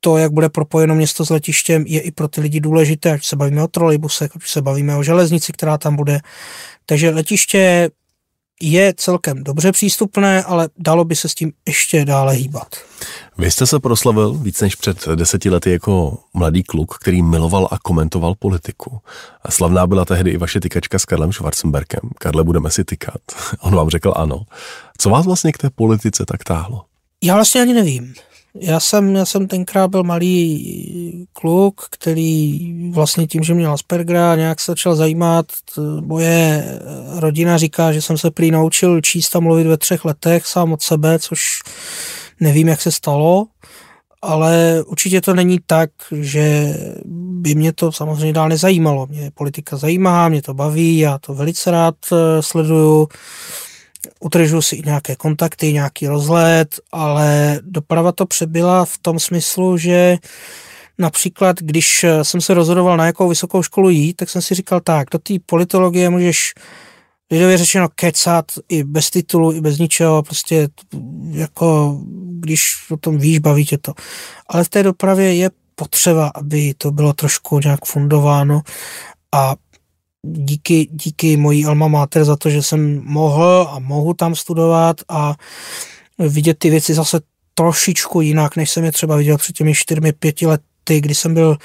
[0.00, 3.36] to, jak bude propojeno město s letištěm, je i pro ty lidi důležité, ať se
[3.36, 6.20] bavíme o trolejbusech, ať se bavíme o železnici, která tam bude.
[6.86, 7.90] Takže letiště
[8.62, 12.76] je celkem dobře přístupné, ale dalo by se s tím ještě dále hýbat.
[13.38, 17.78] Vy jste se proslavil víc než před deseti lety jako mladý kluk, který miloval a
[17.78, 18.98] komentoval politiku.
[19.42, 22.00] A slavná byla tehdy i vaše tykačka s Karlem Schwarzenberkem.
[22.18, 23.20] Karle, budeme si tykat.
[23.60, 24.42] On vám řekl ano.
[24.98, 26.84] Co vás vlastně k té politice tak táhlo?
[27.24, 28.14] Já vlastně ani nevím.
[28.60, 34.60] Já jsem, já jsem tenkrát byl malý kluk, který vlastně tím, že měl Aspergera, nějak
[34.60, 35.46] se začal zajímat.
[36.00, 36.64] Moje
[37.14, 40.82] rodina říká, že jsem se prý naučil číst a mluvit ve třech letech sám od
[40.82, 41.62] sebe, což
[42.40, 43.46] nevím, jak se stalo,
[44.22, 46.76] ale určitě to není tak, že
[47.40, 49.06] by mě to samozřejmě dál nezajímalo.
[49.06, 53.08] Mě politika zajímá, mě to baví, já to velice rád eh, sleduju
[54.20, 60.16] utržuju si nějaké kontakty, nějaký rozhled, ale doprava to přebyla v tom smyslu, že
[60.98, 65.08] například, když jsem se rozhodoval, na jakou vysokou školu jít, tak jsem si říkal tak,
[65.12, 66.52] do té politologie můžeš
[67.30, 70.68] lidově řečeno kecat i bez titulu, i bez ničeho, prostě
[71.30, 71.98] jako
[72.40, 73.92] když o tom víš, baví tě to.
[74.48, 78.62] Ale v té dopravě je potřeba, aby to bylo trošku nějak fundováno
[79.32, 79.54] a
[80.24, 85.34] díky, díky mojí alma mater za to, že jsem mohl a mohu tam studovat a
[86.18, 87.20] vidět ty věci zase
[87.54, 91.56] trošičku jinak, než jsem je třeba viděl před těmi čtyřmi, pěti lety, kdy jsem byl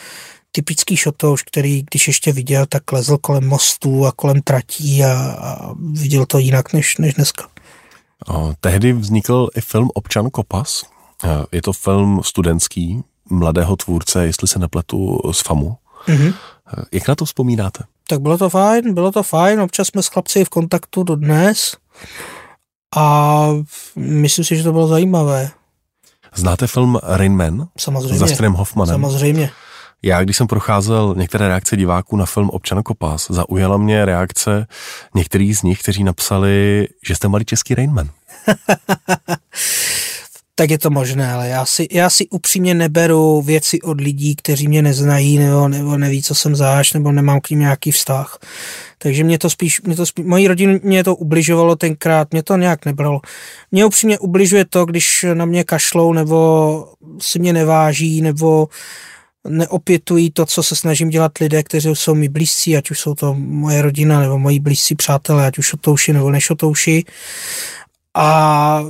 [0.51, 5.73] typický šotouš, který když ještě viděl, tak lezl kolem mostů a kolem tratí a, a
[5.91, 7.47] viděl to jinak než, než dneska.
[8.27, 10.83] O, tehdy vznikl i film Občan Kopas.
[11.51, 15.77] Je to film studentský, mladého tvůrce, jestli se nepletu, z FAMu.
[16.07, 16.33] Mm-hmm.
[16.91, 17.83] Jak na to vzpomínáte?
[18.09, 21.77] Tak bylo to fajn, bylo to fajn, občas jsme s chlapci v kontaktu do dnes
[22.95, 23.47] a
[23.95, 25.49] myslím si, že to bylo zajímavé.
[26.35, 27.67] Znáte film Rain Man?
[27.77, 28.17] Samozřejmě.
[28.17, 28.93] S Dustinem Hoffmanem.
[28.93, 29.51] Samozřejmě.
[30.03, 34.67] Já, když jsem procházel některé reakce diváků na film Občan Kopas, zaujala mě reakce
[35.15, 38.09] některých z nich, kteří napsali, že jste malý český Rainman.
[40.59, 44.67] tak je to možné, ale já si, já si upřímně neberu věci od lidí, kteří
[44.67, 48.39] mě neznají nebo, nebo neví, co jsem záš, nebo nemám k ním nějaký vztah.
[48.97, 52.57] Takže mě to spíš, mě to spíš, mojí rodině mě to ubližovalo tenkrát, mě to
[52.57, 53.21] nějak nebralo.
[53.71, 56.87] Mě upřímně ubližuje to, když na mě kašlou, nebo
[57.21, 58.67] si mě neváží, nebo
[59.47, 63.33] neopětují to, co se snažím dělat lidé, kteří jsou mi blízcí, ať už jsou to
[63.33, 67.05] moje rodina nebo moji blízcí přátelé, ať už šotouši nebo nešotouši.
[68.21, 68.83] A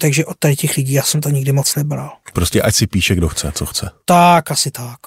[0.00, 2.12] takže od tady těch lidí já jsem to nikdy moc nebral.
[2.32, 3.90] Prostě ať si píše, kdo chce, co chce.
[4.04, 4.98] Tak, asi tak.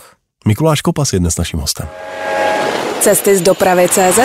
[0.47, 1.87] Mikuláš Kopas je dnes naším hostem.
[2.99, 4.19] Cesty z dopravy CZ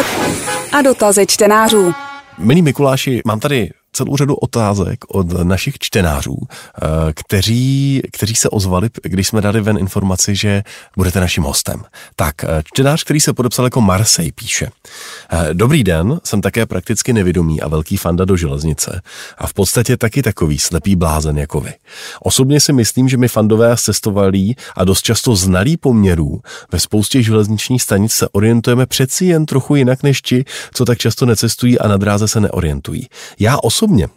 [0.72, 1.94] a dotazy čtenářů.
[2.38, 8.88] Milí Mikuláši, mám tady celou řadu otázek od našich čtenářů, eh, kteří, kteří se ozvali,
[9.02, 10.62] když jsme dali ven informaci, že
[10.96, 11.82] budete naším hostem.
[12.16, 14.70] Tak, eh, čtenář, který se podepsal jako Marsej, píše.
[15.30, 19.02] Eh, Dobrý den, jsem také prakticky nevědomý a velký fanda do železnice
[19.38, 21.72] a v podstatě taky takový slepý blázen jako vy.
[22.20, 26.40] Osobně si myslím, že my fandové cestovali a dost často znalí poměrů
[26.72, 31.26] ve spoustě železničních stanic se orientujeme přeci jen trochu jinak než ti, co tak často
[31.26, 33.06] necestují a na dráze se neorientují.
[33.38, 33.56] Já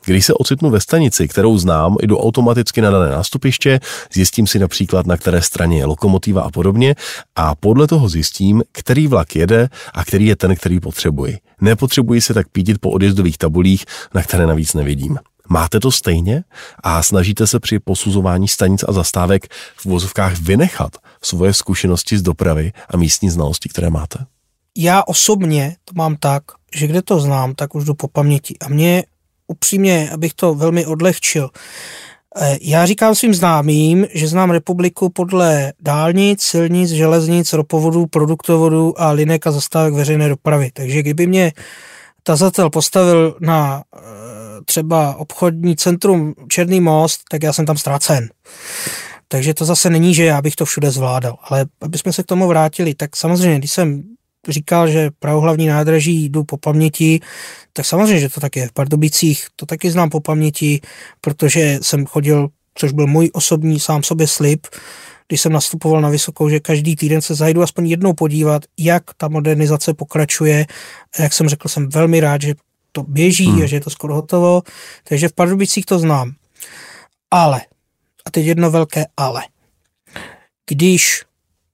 [0.05, 3.79] když se ocitnu ve stanici, kterou znám, jdu automaticky na dané nástupiště,
[4.13, 6.95] zjistím si například, na které straně je lokomotiva a podobně
[7.35, 11.37] a podle toho zjistím, který vlak jede a který je ten, který potřebuji.
[11.61, 15.17] Nepotřebuji se tak pídit po odjezdových tabulích, na které navíc nevidím.
[15.49, 16.43] Máte to stejně
[16.83, 22.71] a snažíte se při posuzování stanic a zastávek v vozovkách vynechat svoje zkušenosti z dopravy
[22.89, 24.25] a místní znalosti, které máte?
[24.77, 26.43] Já osobně to mám tak,
[26.75, 28.55] že kde to znám, tak už jdu po paměti.
[28.61, 29.03] A mě
[29.51, 31.49] upřímně, abych to velmi odlehčil,
[32.41, 39.11] eh, já říkám svým známým, že znám republiku podle dálnic, silnic, železnic, ropovodů, produktovodů a
[39.11, 40.69] linek a zastávek veřejné dopravy.
[40.73, 41.51] Takže kdyby mě
[42.23, 43.99] tazatel postavil na eh,
[44.65, 48.29] třeba obchodní centrum Černý most, tak já jsem tam ztrácen.
[49.27, 51.37] Takže to zase není, že já bych to všude zvládal.
[51.43, 54.03] Ale aby jsme se k tomu vrátili, tak samozřejmě, když jsem
[54.47, 57.19] říkal, že pravohlavní nádraží jdu po paměti,
[57.73, 58.67] tak samozřejmě, že to tak je.
[58.67, 60.81] V Pardubicích to taky znám po paměti,
[61.21, 64.67] protože jsem chodil, což byl můj osobní sám sobě slib,
[65.27, 69.27] když jsem nastupoval na vysokou, že každý týden se zajdu aspoň jednou podívat, jak ta
[69.27, 70.65] modernizace pokračuje.
[71.19, 72.53] A jak jsem řekl, jsem velmi rád, že
[72.91, 73.61] to běží hmm.
[73.61, 74.61] a že je to skoro hotovo.
[75.03, 76.31] Takže v Pardubicích to znám.
[77.31, 77.61] Ale,
[78.25, 79.41] a teď jedno velké ale.
[80.69, 81.23] Když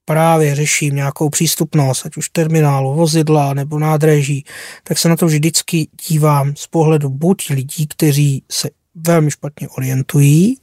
[0.09, 4.45] právě řeším nějakou přístupnost, ať už terminálu, vozidla nebo nádraží,
[4.83, 10.57] tak se na to vždycky dívám z pohledu buď lidí, kteří se velmi špatně orientují.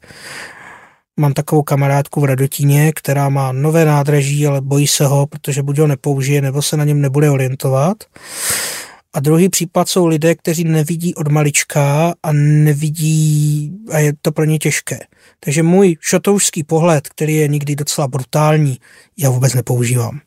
[1.16, 5.78] Mám takovou kamarádku v Radotíně, která má nové nádraží, ale bojí se ho, protože buď
[5.78, 7.96] ho nepoužije, nebo se na něm nebude orientovat.
[9.14, 14.44] A druhý případ jsou lidé, kteří nevidí od malička a nevidí a je to pro
[14.44, 14.98] ně těžké.
[15.44, 18.78] Takže můj šotoušský pohled, který je někdy docela brutální,
[19.18, 20.20] já vůbec nepoužívám.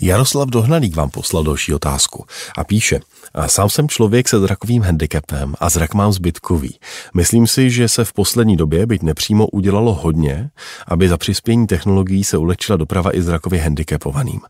[0.00, 2.24] Jaroslav Dohnalík vám poslal další otázku
[2.58, 3.00] a píše,
[3.46, 6.78] sám jsem člověk se zrakovým handicapem a zrak mám zbytkový.
[7.14, 10.50] Myslím si, že se v poslední době, byť nepřímo, udělalo hodně,
[10.88, 14.40] aby za přispění technologií se ulehčila doprava i zrakově handicapovaným.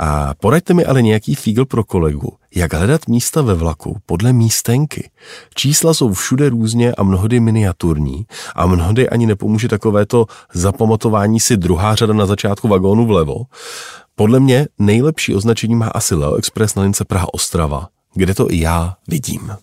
[0.00, 5.10] A poraďte mi ale nějaký fígl pro kolegu, jak hledat místa ve vlaku podle místenky.
[5.54, 11.94] Čísla jsou všude různě a mnohdy miniaturní a mnohdy ani nepomůže takovéto zapamatování si druhá
[11.94, 13.34] řada na začátku vagónu vlevo.
[14.18, 18.96] Podle mě nejlepší označení má asi Leo Express na lince Praha-Ostrava, kde to i já
[19.08, 19.56] vidím.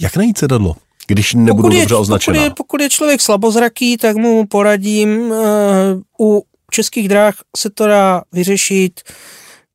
[0.00, 0.76] Jak najít sedadlo,
[1.06, 2.34] když nebudu pokud je, dobře označená?
[2.34, 5.20] Pokud je, pokud je člověk slabozraký, tak mu poradím.
[5.20, 5.36] Uh,
[6.20, 9.00] u českých dráh se to dá vyřešit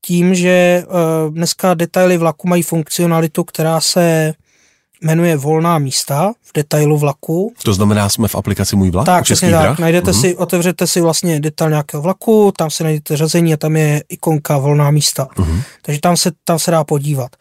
[0.02, 4.34] tím, že uh, dneska detaily vlaku mají funkcionalitu, která se
[5.02, 7.54] jmenuje Volná místa v detailu vlaku.
[7.64, 9.06] To znamená, jsme v aplikaci Můj vlak?
[9.06, 9.62] Tak, přesně tak.
[9.62, 9.80] Drah?
[9.80, 10.22] Najdete uh-huh.
[10.22, 14.58] si, otevřete si vlastně detail nějakého vlaku, tam si najdete řazení a tam je ikonka
[14.58, 15.28] Volná místa.
[15.36, 15.62] Uh-huh.
[15.82, 17.36] Takže tam se, tam se dá podívat.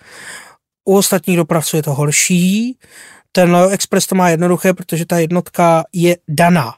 [0.84, 2.78] U ostatních dopravců je to horší.
[3.32, 6.74] Ten Leo Express to má jednoduché, protože ta jednotka je daná.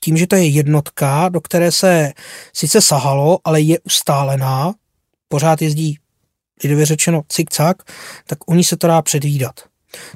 [0.00, 2.12] Tím, že to je jednotka, do které se
[2.52, 4.74] sice sahalo, ale je ustálená,
[5.28, 5.98] pořád jezdí
[6.64, 7.74] lidově řečeno cik-cak,
[8.26, 9.60] tak u ní se to dá předvídat.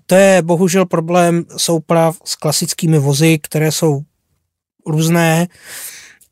[0.06, 4.00] To je bohužel problém souprav s klasickými vozy, které jsou
[4.86, 5.46] různé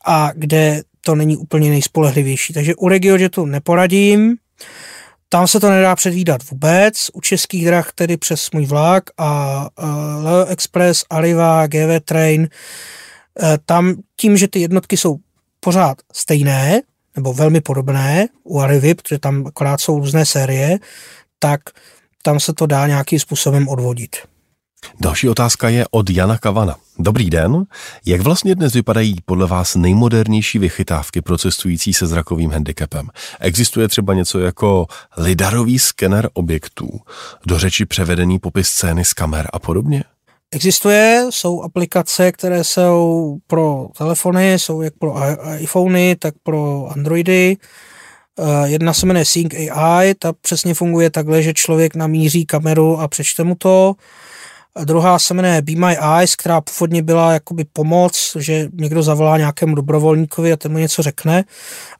[0.06, 2.52] a kde to není úplně nejspolehlivější.
[2.52, 4.36] Takže u RegioJetu neporadím,
[5.28, 7.10] tam se to nedá předvídat vůbec.
[7.12, 9.68] U českých drah tedy přes můj vlak a
[10.22, 15.16] Leo Express, Arriva, GV Train, uh, tam tím, že ty jednotky jsou
[15.60, 16.82] pořád stejné,
[17.16, 20.78] nebo velmi podobné u Arrivy, protože tam akorát jsou různé série,
[21.38, 21.60] tak
[22.22, 24.16] tam se to dá nějakým způsobem odvodit.
[25.00, 26.76] Další otázka je od Jana Kavana.
[26.98, 27.64] Dobrý den.
[28.06, 33.08] Jak vlastně dnes vypadají podle vás nejmodernější vychytávky pro cestující se zrakovým handicapem?
[33.40, 34.86] Existuje třeba něco jako
[35.16, 36.88] lidarový skener objektů,
[37.46, 40.04] do řeči převedený popis scény z kamer a podobně?
[40.50, 45.14] Existuje, jsou aplikace, které jsou pro telefony, jsou jak pro
[45.58, 47.56] iPhony, tak pro Androidy.
[48.38, 53.08] Eh, jedna se jmenuje Sync AI, ta přesně funguje takhle, že člověk namíří kameru a
[53.08, 53.94] přečte mu to.
[54.84, 59.74] Druhá se jmenuje Be My Eyes, která původně byla jakoby pomoc, že někdo zavolá nějakému
[59.74, 61.44] dobrovolníkovi a ten mu něco řekne,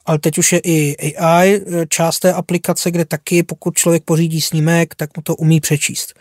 [0.05, 4.41] ale teď už je i AI, eh, část té aplikace, kde taky pokud člověk pořídí
[4.41, 6.13] snímek, tak mu to umí přečíst.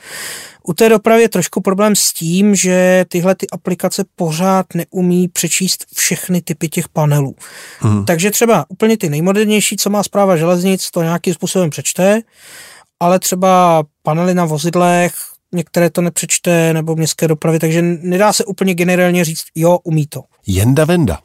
[0.63, 5.87] U té dopravy je trošku problém s tím, že tyhle ty aplikace pořád neumí přečíst
[5.97, 7.35] všechny typy těch panelů.
[7.79, 8.05] Hmm.
[8.05, 12.21] Takže třeba úplně ty nejmodernější, co má zpráva železnic, to nějakým způsobem přečte,
[13.01, 15.15] ale třeba panely na vozidlech,
[15.57, 20.23] některé to nepřečte, nebo městské dopravy, takže nedá se úplně generálně říct, jo, umí to.
[20.47, 21.19] Jenda Venda.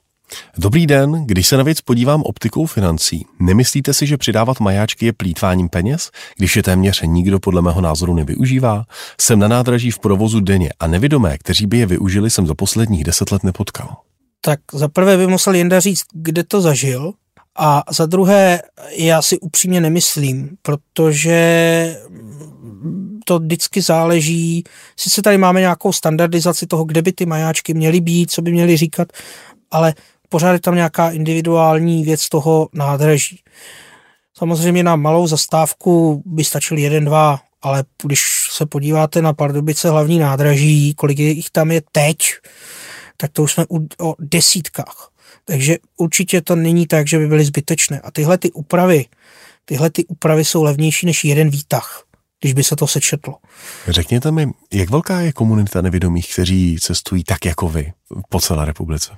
[0.58, 5.14] Dobrý den, když se na věc podívám optikou financí, nemyslíte si, že přidávat majáčky je
[5.14, 8.86] plítváním peněz, když je téměř nikdo podle mého názoru nevyužívá?
[9.22, 13.04] Jsem na nádraží v provozu denně a nevědomé, kteří by je využili, jsem za posledních
[13.04, 13.98] deset let nepotkal.
[14.42, 17.14] Tak za prvé by musel Jenda říct, kde to zažil,
[17.56, 18.62] a za druhé,
[18.98, 21.98] já si upřímně nemyslím, protože
[23.26, 24.64] to vždycky záleží,
[24.98, 28.78] sice tady máme nějakou standardizaci toho, kde by ty majáčky měly být, co by měly
[28.78, 29.08] říkat,
[29.72, 29.94] ale
[30.30, 33.40] pořád je tam nějaká individuální věc toho nádraží.
[34.38, 40.20] Samozřejmě na malou zastávku by stačil jeden, dva, ale když se podíváte na Pardubice hlavní
[40.20, 42.18] nádraží, kolik jich tam je teď,
[43.18, 45.10] tak to už jsme u, o desítkách.
[45.46, 48.00] Takže určitě to není tak, že by byly zbytečné.
[48.00, 49.06] A tyhle ty úpravy,
[49.66, 52.04] tyhle ty úpravy jsou levnější než jeden výtah,
[52.42, 53.38] když by se to sečetlo.
[53.88, 57.94] Řekněte mi, jak velká je komunita nevědomých, kteří cestují tak jako vy
[58.30, 59.12] po celé republice?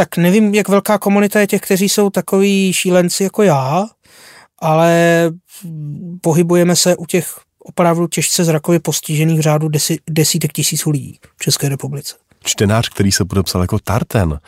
[0.00, 3.86] tak nevím, jak velká komunita je těch, kteří jsou takový šílenci jako já,
[4.58, 5.30] ale
[6.20, 11.68] pohybujeme se u těch opravdu těžce zrakově postižených řádu desi, desítek tisíců lidí v České
[11.68, 12.14] republice.
[12.44, 14.40] Čtenář, který se podepsal jako Tarten,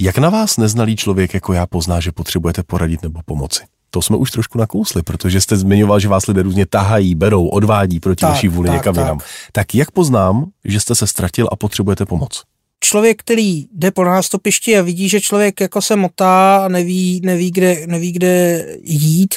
[0.00, 3.62] jak na vás neznalý člověk jako já pozná, že potřebujete poradit nebo pomoci?
[3.90, 8.00] To jsme už trošku nakousli, protože jste zmiňoval, že vás lidé různě tahají, berou, odvádí
[8.00, 9.04] proti tak, vaší vůli tak, někam tak.
[9.04, 9.18] jinam.
[9.52, 12.42] Tak jak poznám, že jste se ztratil a potřebujete pomoc?
[12.80, 17.50] člověk, který jde po nástupišti a vidí, že člověk jako se motá a neví, neví,
[17.50, 19.34] kde, neví kde jít,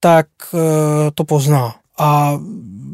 [0.00, 0.60] tak uh,
[1.14, 1.74] to pozná.
[1.98, 2.38] A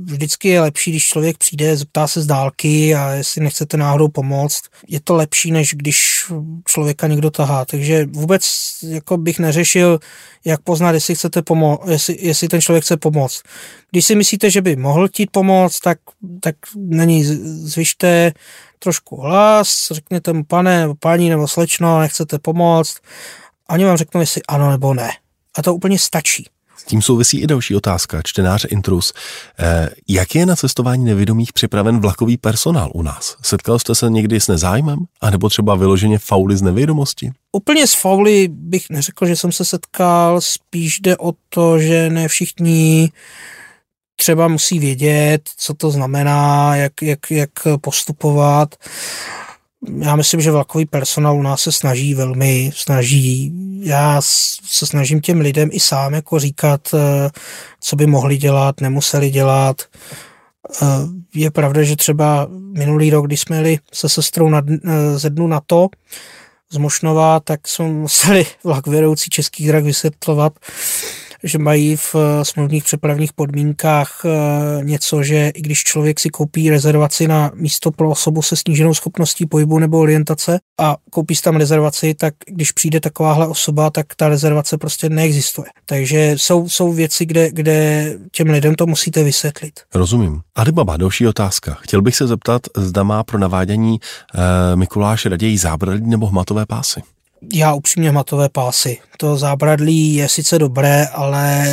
[0.05, 4.63] vždycky je lepší, když člověk přijde, zeptá se z dálky a jestli nechcete náhodou pomoct.
[4.89, 6.25] Je to lepší, než když
[6.65, 7.65] člověka někdo tahá.
[7.65, 8.43] Takže vůbec
[8.83, 9.99] jako bych neřešil,
[10.45, 13.43] jak poznat, jestli, chcete pomo- jestli, jestli ten člověk chce pomoct.
[13.91, 15.99] Když si myslíte, že by mohl chtít pomoct, tak,
[16.41, 17.25] tak není
[17.65, 18.33] zvyšte
[18.79, 22.99] trošku hlas, řekněte mu pane nebo paní nebo slečno, nechcete pomoct.
[23.69, 25.11] A oni vám řeknou, jestli ano nebo ne.
[25.55, 26.47] A to úplně stačí.
[26.81, 29.13] S tím souvisí i další otázka, čtenáře Intrus.
[29.59, 33.37] Eh, jak je na cestování nevědomých připraven vlakový personál u nás?
[33.43, 34.99] Setkal jste se někdy s nezájmem?
[35.21, 37.31] A nebo třeba vyloženě fauly z nevědomosti?
[37.53, 42.29] Úplně s fauly bych neřekl, že jsem se setkal, spíš jde o to, že ne
[42.29, 43.11] všichni
[44.17, 47.51] třeba musí vědět, co to znamená, jak, jak, jak
[47.81, 48.75] postupovat.
[50.03, 53.53] Já myslím, že vlakový personál u nás se snaží velmi, snaží.
[53.83, 54.21] Já
[54.65, 57.31] se snažím těm lidem i sám jako říkat, eh,
[57.81, 59.83] co by mohli dělat, nemuseli dělat.
[60.83, 60.87] Eh,
[61.35, 65.47] je pravda, že třeba minulý rok, když jsme jeli se sestrou na, eh, ze dnu
[65.47, 65.89] na to,
[66.73, 70.53] z Mošnova, tak jsme museli vlak vedoucí českých drak vysvětlovat,
[71.45, 76.71] že mají v eh, smluvních přepravních podmínkách eh, něco, že i když člověk si koupí
[76.71, 81.57] rezervaci na místo pro osobu se sníženou schopností pohybu nebo orientace a koupí si tam
[81.57, 85.67] rezervaci, tak když přijde takováhle osoba, tak ta rezervace prostě neexistuje.
[85.87, 89.81] Takže jsou, jsou věci, kde, kde těm lidem to musíte vysvětlit.
[89.95, 90.41] Rozumím.
[90.55, 91.79] Alibaba, další otázka.
[91.81, 93.99] Chtěl bych se zeptat, zda má pro navádění
[94.35, 97.03] eh, Mikuláš raději zábradlí nebo hmatové pásy?
[97.53, 98.99] Já upřímně hmatové pásy.
[99.17, 101.67] To zábradlí je sice dobré, ale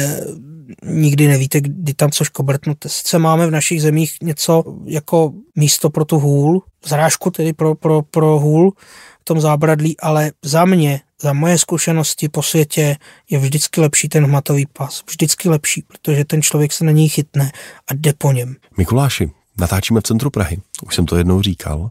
[0.86, 2.90] nikdy nevíte, kdy tam co škobrtnete.
[2.90, 8.02] Sice máme v našich zemích něco jako místo pro tu hůl, zrážku tedy pro, pro,
[8.02, 8.74] pro hůl
[9.22, 12.96] v tom zábradlí, ale za mě, za moje zkušenosti po světě
[13.30, 15.04] je vždycky lepší ten hmatový pas.
[15.10, 17.52] Vždycky lepší, protože ten člověk se na něj chytne
[17.88, 18.56] a jde po něm.
[18.78, 20.62] Mikuláši, natáčíme v centru Prahy.
[20.86, 21.90] Už jsem to jednou říkal.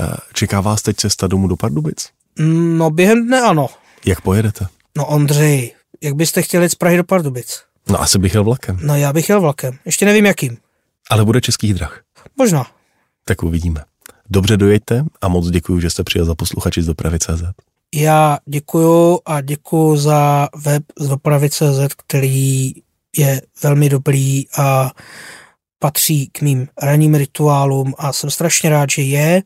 [0.00, 2.08] Eh, čeká vás teď cesta domů do Pardubic?
[2.38, 3.66] No během dne ano.
[4.06, 4.66] Jak pojedete?
[4.96, 7.62] No Ondřej, jak byste chtěli jít z Prahy do Pardubic?
[7.88, 8.78] No asi bych jel vlakem.
[8.82, 9.78] No já bych jel vlakem.
[9.84, 10.56] Ještě nevím jakým.
[11.10, 12.00] Ale bude českých drah.
[12.36, 12.66] Možná.
[13.24, 13.84] Tak uvidíme.
[14.30, 17.42] Dobře dojeďte a moc děkuji, že jste přijel za posluchači z dopravy.cz.
[17.94, 22.72] Já děkuju a děkuju za web z dopravy.cz, který
[23.16, 24.90] je velmi dobrý a
[25.78, 29.42] patří k mým ranním rituálům a jsem strašně rád, že je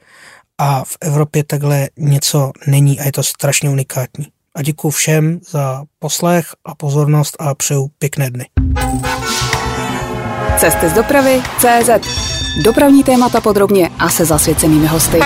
[0.62, 4.26] a v Evropě takhle něco není a je to strašně unikátní.
[4.54, 8.46] A děkuji všem za poslech a pozornost a přeju pěkné dny.
[10.58, 11.90] Cesty z dopravy CZ.
[12.64, 15.20] Dopravní témata podrobně a se zasvěcenými hosty.